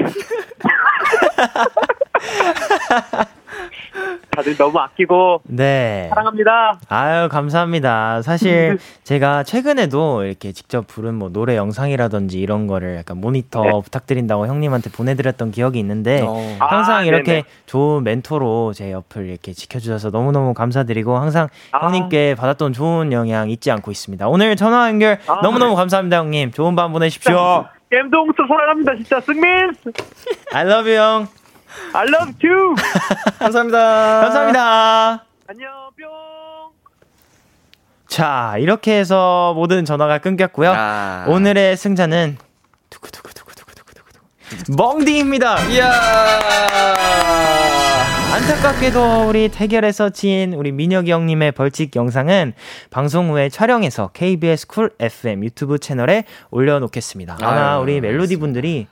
[4.35, 6.07] 다들 너무 아끼고 네.
[6.09, 6.79] 사랑합니다.
[6.89, 8.21] 아유 감사합니다.
[8.21, 13.71] 사실 제가 최근에도 이렇게 직접 부른 뭐 노래 영상이라든지 이런 거를 약간 모니터 네.
[13.83, 16.57] 부탁드린다고 형님한테 보내드렸던 기억이 있는데 어.
[16.59, 17.43] 항상 아, 이렇게 네네.
[17.65, 21.85] 좋은 멘토로 제 옆을 이렇게 지켜주셔서 너무너무 감사드리고 항상 아.
[21.85, 24.27] 형님께 받았던 좋은 영향 잊지 않고 있습니다.
[24.27, 25.75] 오늘 전화 연결 아, 너무너무 네.
[25.77, 26.51] 감사합니다 형님.
[26.51, 27.65] 좋은 밤 보내십시오.
[27.89, 29.45] 겜동스 사랑합니다 진짜 승민.
[30.53, 31.42] I love you 형.
[31.93, 32.75] I love you.
[33.39, 34.21] 감사합니다.
[34.21, 35.25] 감사합니다.
[35.47, 36.71] 안녕, 뿅.
[38.07, 40.73] 자, 이렇게 해서 모든 전화가 끊겼고요.
[40.75, 41.25] 아...
[41.27, 42.37] 오늘의 승자는
[42.89, 45.59] 두구두구두구두구두구두구 멍디입니다.
[45.69, 45.91] 이야.
[48.33, 52.53] 안타깝게도 우리 대결에서 진 우리 민혁이 형님의 벌칙 영상은
[52.89, 57.37] 방송 후에 촬영해서 KBS 쿨 FM 유튜브 채널에 올려놓겠습니다.
[57.41, 58.87] 아마 우리 멜로디 분들이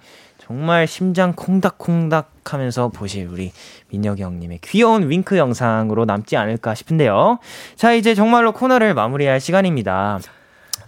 [0.51, 3.53] 정말 심장 콩닥콩닥 하면서 보실 우리
[3.87, 7.39] 민혁이 형님의 귀여운 윙크 영상으로 남지 않을까 싶은데요.
[7.77, 10.19] 자, 이제 정말로 코너를 마무리할 시간입니다.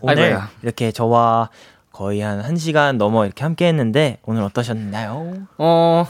[0.01, 0.49] 오늘 아이고야.
[0.64, 1.49] 이렇게 저와
[1.93, 5.34] 거의 한 1시간 넘어 이렇게 함께 했는데 오늘 어떠셨나요?
[5.57, 6.07] 어,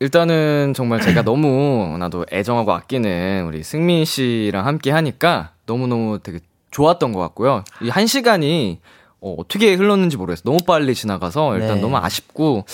[0.00, 6.40] 일단은 정말 제가 너무 나도 애정하고 아끼는 우리 승민 씨랑 함께 하니까 너무너무 되게
[6.72, 7.62] 좋았던 것 같고요.
[7.82, 8.80] 이 한 시간이
[9.26, 10.44] 어, 어떻게 흘렀는지 모르겠어요.
[10.44, 11.80] 너무 빨리 지나가서 일단 네.
[11.80, 12.64] 너무 아쉽고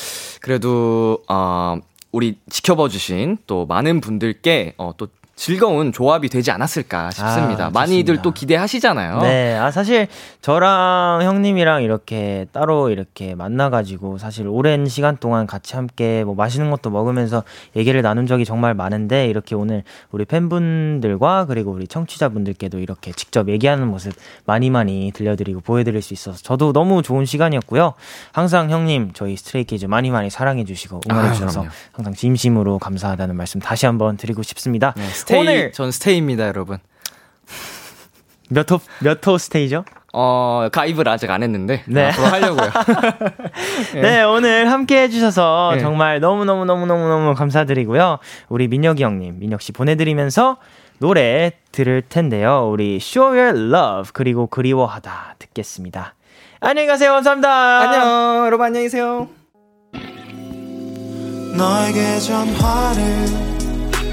[0.43, 1.79] 그래도 어,
[2.13, 7.67] 우리 지켜봐 주신 또 많은 분들께 어, 또 즐거운 조합이 되지 않았을까 싶습니다.
[7.67, 9.23] 아, 많이들 또 기대하시잖아요.
[9.23, 10.07] 네, 아 사실
[10.41, 16.91] 저랑 형님이랑 이렇게 따로 이렇게 만나가지고 사실 오랜 시간 동안 같이 함께 뭐 맛있는 것도
[16.91, 23.49] 먹으면서 얘기를 나눈 적이 정말 많은데 이렇게 오늘 우리 팬분들과 그리고 우리 청취자분들께도 이렇게 직접
[23.49, 24.13] 얘기하는 모습
[24.45, 27.95] 많이 많이 들려드리고 보여드릴 수 있어서 저도 너무 좋은 시간이었고요.
[28.33, 34.43] 항상 형님 저희 스트레이키즈 많이 많이 사랑해주시고 응원해주셔서 항상 진심으로 감사하다는 말씀 다시 한번 드리고
[34.43, 34.93] 싶습니다.
[34.97, 35.03] 네.
[35.33, 36.79] 스테이, 오늘 전 스테이입니다, 여러분.
[38.49, 39.85] 몇 호, 몇 호 스테이죠?
[40.13, 41.83] 어, 가입을 아직 안 했는데.
[41.87, 42.11] 네.
[42.11, 42.71] 앞으로 하려고요.
[43.95, 44.01] 네.
[44.01, 44.23] 네.
[44.23, 45.81] 오늘 함께 해주셔서 네.
[45.81, 48.19] 정말 너무너무너무너무너무 감사드리고요.
[48.51, 50.59] 우리 민혁이 형님, 민혁 씨 보내드리면서
[50.99, 52.69] 노래 들을 텐데요.
[52.71, 56.15] 우리 Show Your Love, 그리고 그리워하다 듣겠습니다.
[56.61, 57.13] 안녕히 가세요.
[57.13, 57.81] 감사합니다.
[57.81, 58.47] 안녕.
[58.47, 59.29] 여러분 안녕히 계세요.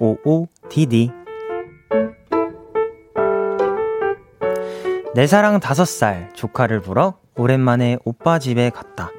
[0.00, 1.12] 55DD
[5.14, 9.10] 내 사랑 5살 조카를 보러 오랜만에 오빠 집에 갔다.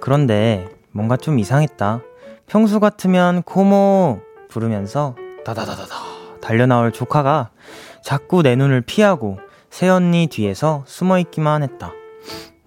[0.00, 2.00] 그런데 뭔가 좀 이상했다.
[2.46, 5.94] 평소 같으면 고모 부르면서 다다다다다
[6.40, 7.50] 달려나올 조카가
[8.02, 9.38] 자꾸 내 눈을 피하고
[9.70, 11.92] 새언니 뒤에서 숨어 있기만 했다.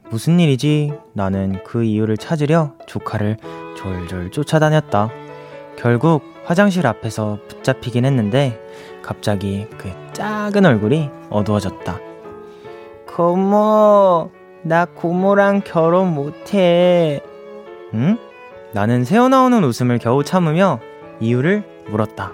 [0.10, 0.94] 무슨 일이지?
[1.14, 3.38] 나는 그 이유를 찾으려 조카를
[3.78, 5.10] 졸졸 쫓아다녔다.
[5.78, 8.58] 결국 화장실 앞에서 붙잡히긴 했는데
[9.02, 12.00] 갑자기 그 작은 얼굴이 어두워졌다.
[13.06, 14.32] 고모,
[14.62, 17.20] 나 고모랑 결혼 못해.
[17.94, 18.18] 응?
[18.72, 20.80] 나는 새어나오는 웃음을 겨우 참으며
[21.20, 22.32] 이유를 물었다.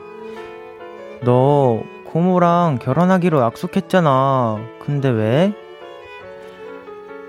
[1.21, 4.59] 너 고모랑 결혼하기로 약속했잖아.
[4.79, 5.53] 근데 왜?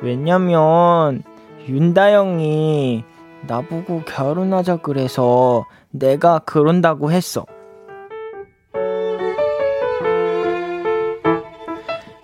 [0.03, 1.22] 왜냐면
[1.66, 3.05] 윤다영이
[3.47, 5.64] 나보고 결혼하자 그래서
[5.95, 7.47] 내가 그런다고 했어.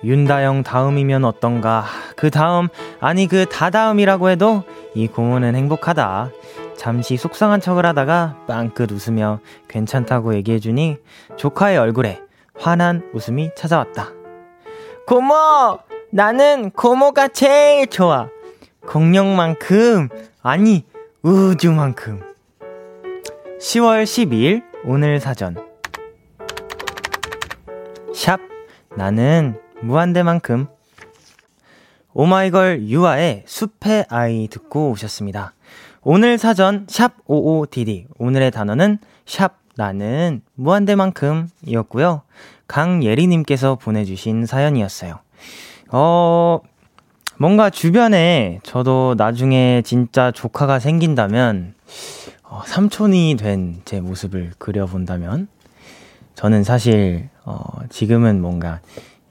[0.03, 1.85] 윤다영 다음이면 어떤가?
[2.17, 2.69] 그 다음,
[3.01, 4.65] 아니 그 다다음이라고 해도
[4.95, 6.31] 이 고모는 행복하다.
[6.77, 10.97] 잠시 속상한 척을 하다가 빵긋 웃으며 괜찮다고 얘기해주니
[11.37, 12.21] 조카의 얼굴에
[12.59, 14.09] 환한 웃음이 찾아왔다.
[15.07, 15.79] 고모!
[16.11, 18.29] 나는 고모가 제일 좋아.
[18.87, 20.09] 공룡만큼,
[20.43, 20.85] 아니,
[21.23, 22.30] 우주만큼.
[23.61, 25.55] 10월 12일 오늘 사전
[28.15, 28.41] 샵
[28.97, 30.67] 나는 무한대만큼
[32.15, 35.53] 오마이걸 유아의 숲의 아이 듣고 오셨습니다.
[36.01, 38.07] 오늘 사전 샵 55DD.
[38.19, 42.23] 오늘의 단어는 샵 나는 무한대만큼 이었고요.
[42.67, 45.19] 강예리님께서 보내주신 사연이었어요.
[45.91, 46.61] 어,
[47.37, 51.75] 뭔가 주변에 저도 나중에 진짜 조카가 생긴다면,
[52.51, 55.47] 어, 삼촌이 된 제 모습을 그려본다면,
[56.35, 58.81] 저는 사실, 어, 지금은 뭔가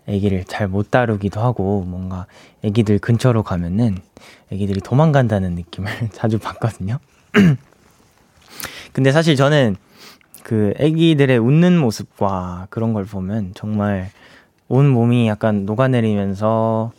[0.07, 2.25] 아기를 잘 못 다루기도 하고, 뭔가
[2.63, 3.97] 아기들 근처로 가면은
[4.51, 6.99] 아기들이 도망간다는 느낌을 자주 받거든요.
[8.93, 9.75] 근데 사실 저는
[10.43, 14.09] 그 아기들의 웃는 모습과 그런 걸 보면 정말
[14.67, 16.91] 온 몸이 약간 녹아내리면서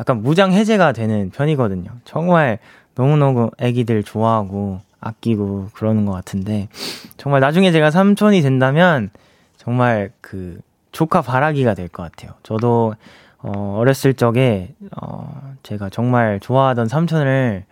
[0.00, 1.90] 약간 무장 해제가 되는 편이거든요.
[2.04, 2.58] 정말
[2.94, 6.68] 너무너무 아기들 좋아하고 아끼고 그러는 것 같은데
[7.16, 9.10] 정말 나중에 제가 삼촌이 된다면
[9.56, 10.58] 정말 그
[10.92, 12.32] 조카 바라기가 될 것 같아요.
[12.42, 12.94] 저도
[13.38, 17.64] 어, 어렸을 적에 어, 제가 정말 좋아하던 삼촌을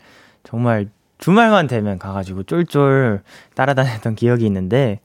[0.45, 3.23] 정말 주말만 되면 가가지고 쫄쫄
[3.55, 5.01] 따라다녔던 기억이 있는데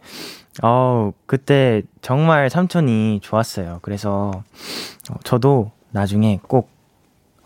[0.63, 3.80] 어 그때 정말 삼촌이 좋았어요.
[3.84, 4.32] 그래서
[5.11, 6.69] 어, 저도 나중에 꼭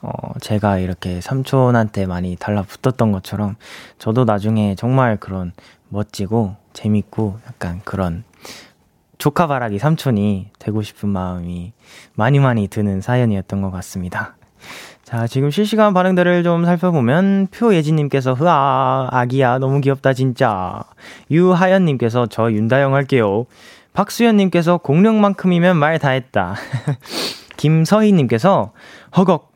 [0.02, 3.56] 어, 제가 이렇게 삼촌한테 많이 달라붙었던 것처럼
[3.99, 5.52] 저도 나중에 정말 그런
[5.89, 8.24] 멋지고 재밌고 약간 그런
[9.18, 11.74] 조카 바라기 삼촌이 되고 싶은 마음이
[12.16, 14.36] 많이 많이 드는 사연이었던 것 같습니다.
[15.04, 20.86] 자, 지금 실시간 반응들을 좀 살펴보면, 표예진님께서, 흐아, 아기야, 너무 귀엽다, 진짜.
[21.30, 23.45] 유하연님께서, 저 윤다영 할게요.
[23.91, 26.56] 박수현님께서, 공룡만큼이면 말 다 했다.
[27.58, 28.72] 김서희님께서,
[29.18, 29.51] 허걱,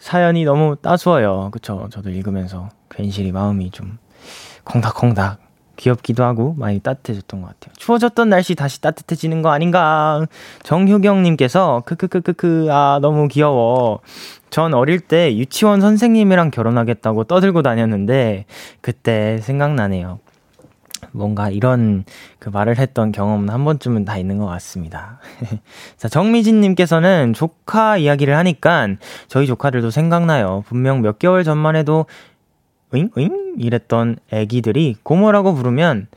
[0.00, 1.50] 사연이 너무 따스워요.
[1.52, 1.88] 그쵸.
[1.92, 3.98] 저도 읽으면서 괜시리 마음이 좀
[4.64, 5.38] 콩닥콩닥
[5.76, 7.74] 귀엽기도 하고 많이 따뜻해졌던 것 같아요.
[7.76, 10.26] 추워졌던 날씨 다시 따뜻해지는 거 아닌가?
[10.62, 14.00] 정효경님께서 크크크크크 아 너무 귀여워.
[14.50, 18.46] 전 어릴 때 유치원 선생님이랑 결혼하겠다고 떠들고 다녔는데
[18.80, 20.18] 그때 생각나네요.
[21.12, 22.04] 뭔가 이런
[22.38, 25.18] 그 말을 했던 경험은 한 번쯤은 다 있는 것 같습니다.
[25.96, 28.88] 자, 정미진님께서는 조카 이야기를 하니까
[29.28, 30.64] 저희 조카들도 생각나요.
[30.66, 32.06] 분명 몇 개월 전만 해도
[32.94, 33.54] 으잉?
[33.58, 36.08] 이랬던 애기들이 고모라고 부르면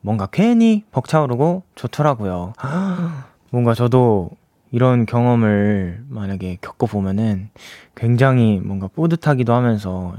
[0.00, 2.52] 뭔가 괜히 벅차오르고 좋더라고요.
[3.50, 4.30] 뭔가 저도
[4.70, 7.50] 이런 경험을 만약에 겪어보면은
[7.94, 10.16] 굉장히 뭔가 뿌듯하기도 하면서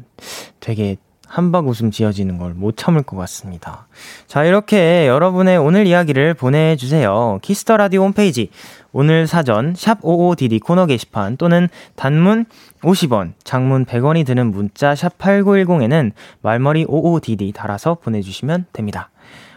[0.60, 0.96] 되게
[1.36, 3.88] 함박웃음 지어지는 걸 못 참을 것 같습니다.
[4.28, 7.40] 자, 이렇게 여러분의 오늘 이야기를 보내주세요.
[7.42, 8.50] 키스 더 라디오 홈페이지
[8.94, 11.68] 오늘 사전 샵 55DD 코너 게시판 또는
[11.98, 12.46] 단문
[12.82, 19.10] 50원, 장문 100원이 드는 문자 샵 8910에는 말머리 55DD 달아서 보내주시면 됩니다.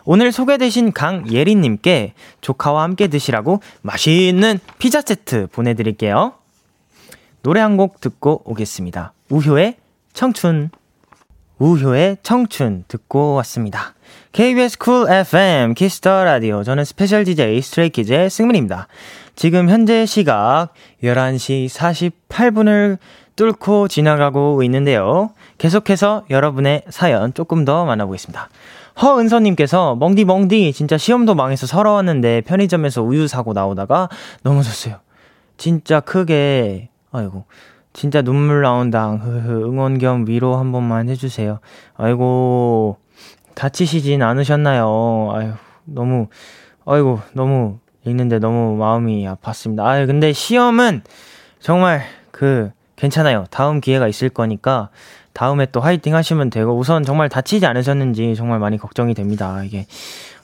[0.04, 6.32] 오늘 소개되신 강예린님께 조카와 함께 드시라고 맛있는 피자 세트 보내드릴게요.
[7.44, 9.12] 노래 한 곡 듣고 오겠습니다.
[9.30, 9.76] 우효의
[10.14, 10.70] 청춘.
[11.58, 13.94] 우효의 청춘 듣고 왔습니다.
[14.32, 18.86] KBS 쿨 FM 키스 더 라디오 저는 스페셜 DJ 스트레이키즈의 승민입니다.
[19.34, 20.68] 지금 현재 시각
[21.02, 22.98] 11시 48분을
[23.36, 25.30] 뚫고 지나가고 있는데요.
[25.58, 28.48] 계속해서 여러분의 사연 조금 더 만나보겠습니다.
[29.00, 34.08] 허은서님께서 멍디 멍디 진짜 시험도 망해서 서러웠는데 편의점에서 우유 사고 나오다가
[34.42, 34.96] 넘어졌어요.
[35.56, 37.44] 진짜 크게 아이고
[37.92, 39.20] 진짜 눈물 나온다.
[39.24, 41.60] 응원 겸 위로 한 번만 해주세요.
[41.96, 42.98] 아이고,
[43.54, 45.30] 다치시진 않으셨나요?
[45.32, 45.52] 아유,
[45.84, 46.28] 너무,
[46.86, 49.84] 아이고, 너무 읽는데 너무 마음이 아팠습니다.
[49.84, 51.02] 아유, 근데 시험은
[51.60, 53.44] 정말 그, 괜찮아요.
[53.50, 54.90] 다음 기회가 있을 거니까
[55.32, 59.62] 다음에 또 화이팅 하시면 되고 우선 정말 다치지 않으셨는지 정말 많이 걱정이 됩니다.
[59.62, 59.86] 이게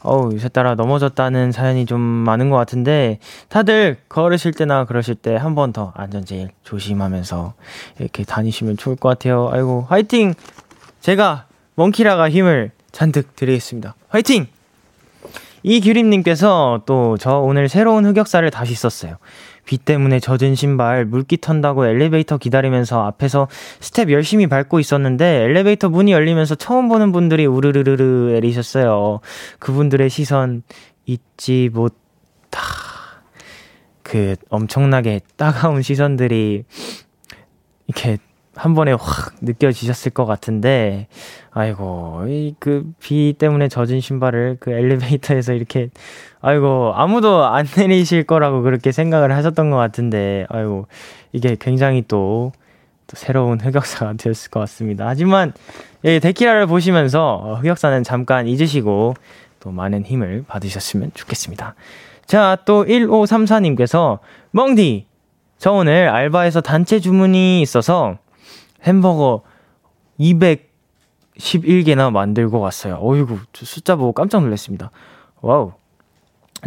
[0.05, 5.55] 어우, 요새 따라 넘어졌다는 사연이 좀 많은 것 같은데, 다들 걸으실 때나 그러실 때 한
[5.55, 7.55] 번 더 안전 제일 조심하면서
[7.99, 9.49] 이렇게 다니시면 좋을 것 같아요.
[9.53, 10.35] 아이고, 화이팅!
[11.01, 11.47] 제가
[11.77, 13.95] 멍키라가 힘을 잔뜩 드리겠습니다.
[14.09, 14.47] 화이팅!
[15.63, 19.17] 이규림님께서 또 저 오늘 새로운 흑역사를 다시 썼어요.
[19.65, 23.49] 비 때문에 젖은 신발, 물기 턴다고 엘리베이터 기다리면서 앞에서
[23.81, 29.21] 스텝 열심히 밟고 있었는데 엘리베이터 문이 열리면서 처음 보는 분들이 우르르르르 내리셨어요.
[29.59, 30.63] 그분들의 시선
[31.07, 32.61] 잊지 못하.
[34.03, 36.65] 그 엄청나게 따가운 시선들이
[37.87, 38.19] 이렇게
[38.57, 41.09] 한 번에 확 느껴지셨을 것 같은데,
[41.53, 45.91] 아이고, 이 그 비 때문에 젖은 신발을 그 엘리베이터에서 이렇게,
[46.41, 50.87] 아이고, 아무도 안 내리실 거라고 그렇게 생각을 하셨던 것 같은데, 아이고,
[51.33, 52.53] 이게 굉장히 또,
[53.07, 55.07] 또 새로운 흑역사가 되었을 것 같습니다.
[55.07, 55.53] 하지만,
[56.05, 59.15] 예, 데키라를 보시면서 어, 흑역사는 잠깐 잊으시고,
[59.61, 61.75] 또 많은 힘을 받으셨으면 좋겠습니다.
[62.27, 64.19] 자, 또 1534님께서,
[64.53, 65.07] 멍디!
[65.59, 68.19] 저 오늘 알바에서 단체 주문이 있어서
[68.85, 69.43] 햄버거
[70.19, 70.75] 200
[71.39, 72.99] 11개나 만들고 왔어요.
[73.01, 74.91] 어이구, 숫자 보고 깜짝 놀랐습니다.
[75.41, 75.73] Wow.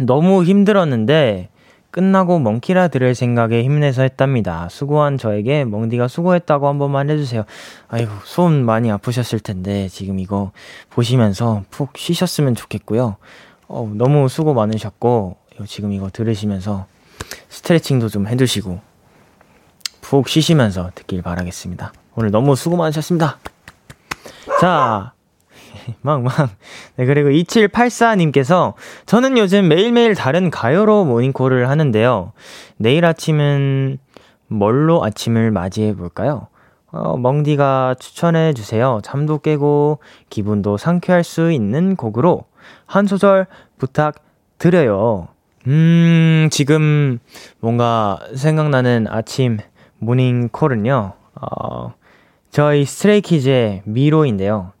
[0.00, 1.48] 너무 힘들었는데,
[1.90, 4.68] 끝나고 멍키라 들을 생각에 힘내서 했답니다.
[4.68, 7.44] 수고한 저에게 멍디가 수고했다고 한 번만 해주세요.
[7.88, 10.52] 아이고, 손 많이 아프셨을 텐데, 지금 이거
[10.90, 13.16] 보시면서 푹 쉬셨으면 좋겠고요.
[13.68, 16.86] 어, 너무 수고 많으셨고, 지금 이거 들으시면서
[17.48, 18.80] 스트레칭도 좀 해두시고,
[20.02, 21.92] 푹 쉬시면서 듣길 바라겠습니다.
[22.18, 23.38] 오늘 너무 수고 많으셨습니다.
[24.60, 25.12] 자,
[26.02, 26.50] 막막.
[26.96, 28.74] 네, 그리고 2784님께서
[29.06, 32.32] 저는 요즘 매일매일 다른 가요로 모닝콜을 하는데요.
[32.76, 33.98] 내일 아침은
[34.48, 36.48] 뭘로 아침을 맞이해 볼까요?
[36.90, 38.98] 어, 멍디가 추천해 주세요.
[39.04, 42.46] 잠도 깨고 기분도 상쾌할 수 있는 곡으로
[42.84, 43.46] 한 소절
[43.78, 45.28] 부탁드려요.
[45.68, 47.20] 음, 지금
[47.60, 49.58] 뭔가 생각나는 아침
[50.00, 51.12] 모닝콜은요.
[51.40, 51.94] 어,
[52.50, 54.72] 저희 스트레이키즈의 미로인데요.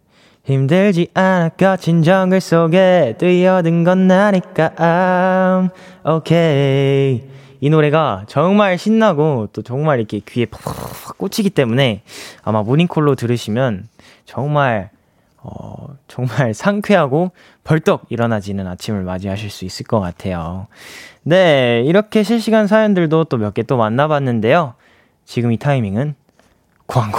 [0.44, 5.70] 힘들지 않을까 진정글 속에 뛰어든 건 나니까 I'm
[6.06, 7.22] okay
[7.60, 12.02] 이 노래가 정말 신나고 또 정말 이렇게 귀에 팍팍 꽂히기 때문에
[12.42, 13.88] 아마 모닝콜로 들으시면
[14.24, 14.88] 정말
[15.36, 17.32] 어 정말 상쾌하고
[17.64, 20.66] 벌떡 일어나지는 아침을 맞이하실 수 있을 것 같아요.
[21.22, 24.74] 네, 이렇게 실시간 사연들도 또 몇 개 또 만나봤는데요.
[25.26, 26.14] 지금 이 타이밍은
[26.86, 27.18] 광고.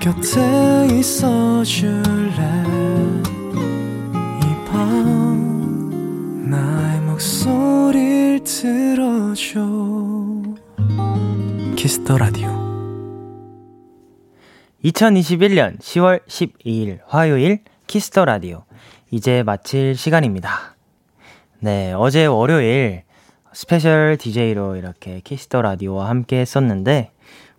[0.00, 2.40] 곁에 있어 줄래?
[6.48, 9.60] 나의 목소리를 들어줘.
[11.76, 12.48] 키스 더 라디오.
[14.82, 18.64] 2021년 10월 12일 화요일 키스 더 라디오.
[19.10, 20.76] 이제 마칠 시간입니다.
[21.58, 23.02] 네, 어제 월요일
[23.52, 27.10] 스페셜 DJ로 이렇게 키스 더 라디오와 함께 했었는데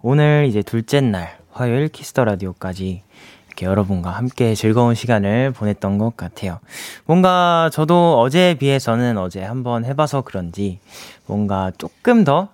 [0.02, 3.04] 오늘 이제 둘째 날 화요일 키스 더 라디오까지
[3.46, 6.60] 이렇게 여러분과 함께 즐거운 시간을 보냈던 것 같아요.
[7.06, 10.80] 뭔가 저도 어제에 비해서는 어제 한번 해봐서 그런지
[11.28, 12.50] 뭔가 조금 더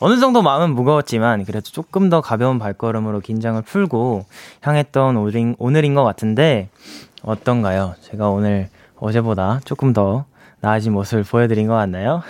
[0.00, 4.24] 어느 정도 마음은 무거웠지만 그래도 조금 더 가벼운 발걸음으로 긴장을 풀고
[4.62, 6.70] 향했던 오늘인, 오늘인 것 같은데
[7.22, 7.94] 어떤가요?
[8.00, 10.24] 제가 오늘 어제보다 조금 더
[10.60, 12.22] 나아진 모습을 보여드린 것 같나요?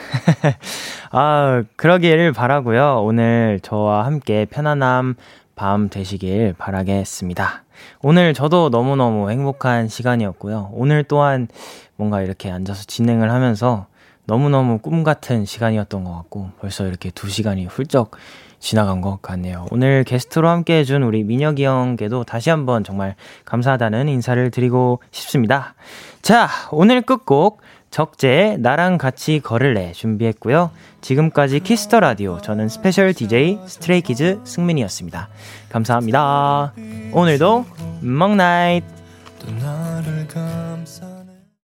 [1.10, 3.02] 아, 그러기를 바라고요.
[3.02, 5.16] 오늘 저와 함께 편안함
[5.60, 7.64] 밤 되시길 바라겠습니다.
[8.00, 10.70] 오늘 저도 너무너무 행복한 시간이었고요.
[10.72, 11.48] 오늘 또한
[11.96, 13.84] 뭔가 이렇게 앉아서 진행을 하면서
[14.24, 18.12] 너무너무 꿈 같은 시간이었던 것 같고 벌써 이렇게 두 시간이 훌쩍
[18.58, 19.66] 지나간 것 같네요.
[19.70, 25.74] 오늘 게스트로 함께 해준 우리 민혁이 형께도 다시 한번 정말 감사하다는 인사를 드리고 싶습니다.
[26.22, 27.60] 자, 오늘 끝곡
[27.90, 30.70] 적재 나랑 같이 걸을래 준비했고요.
[31.00, 35.28] 지금까지 키스 더 라디오 저는 스페셜 DJ 스트레이키즈 승민이었습니다.
[35.70, 36.72] 감사합니다.
[37.12, 37.66] 오늘도
[38.00, 38.84] 먹나잇.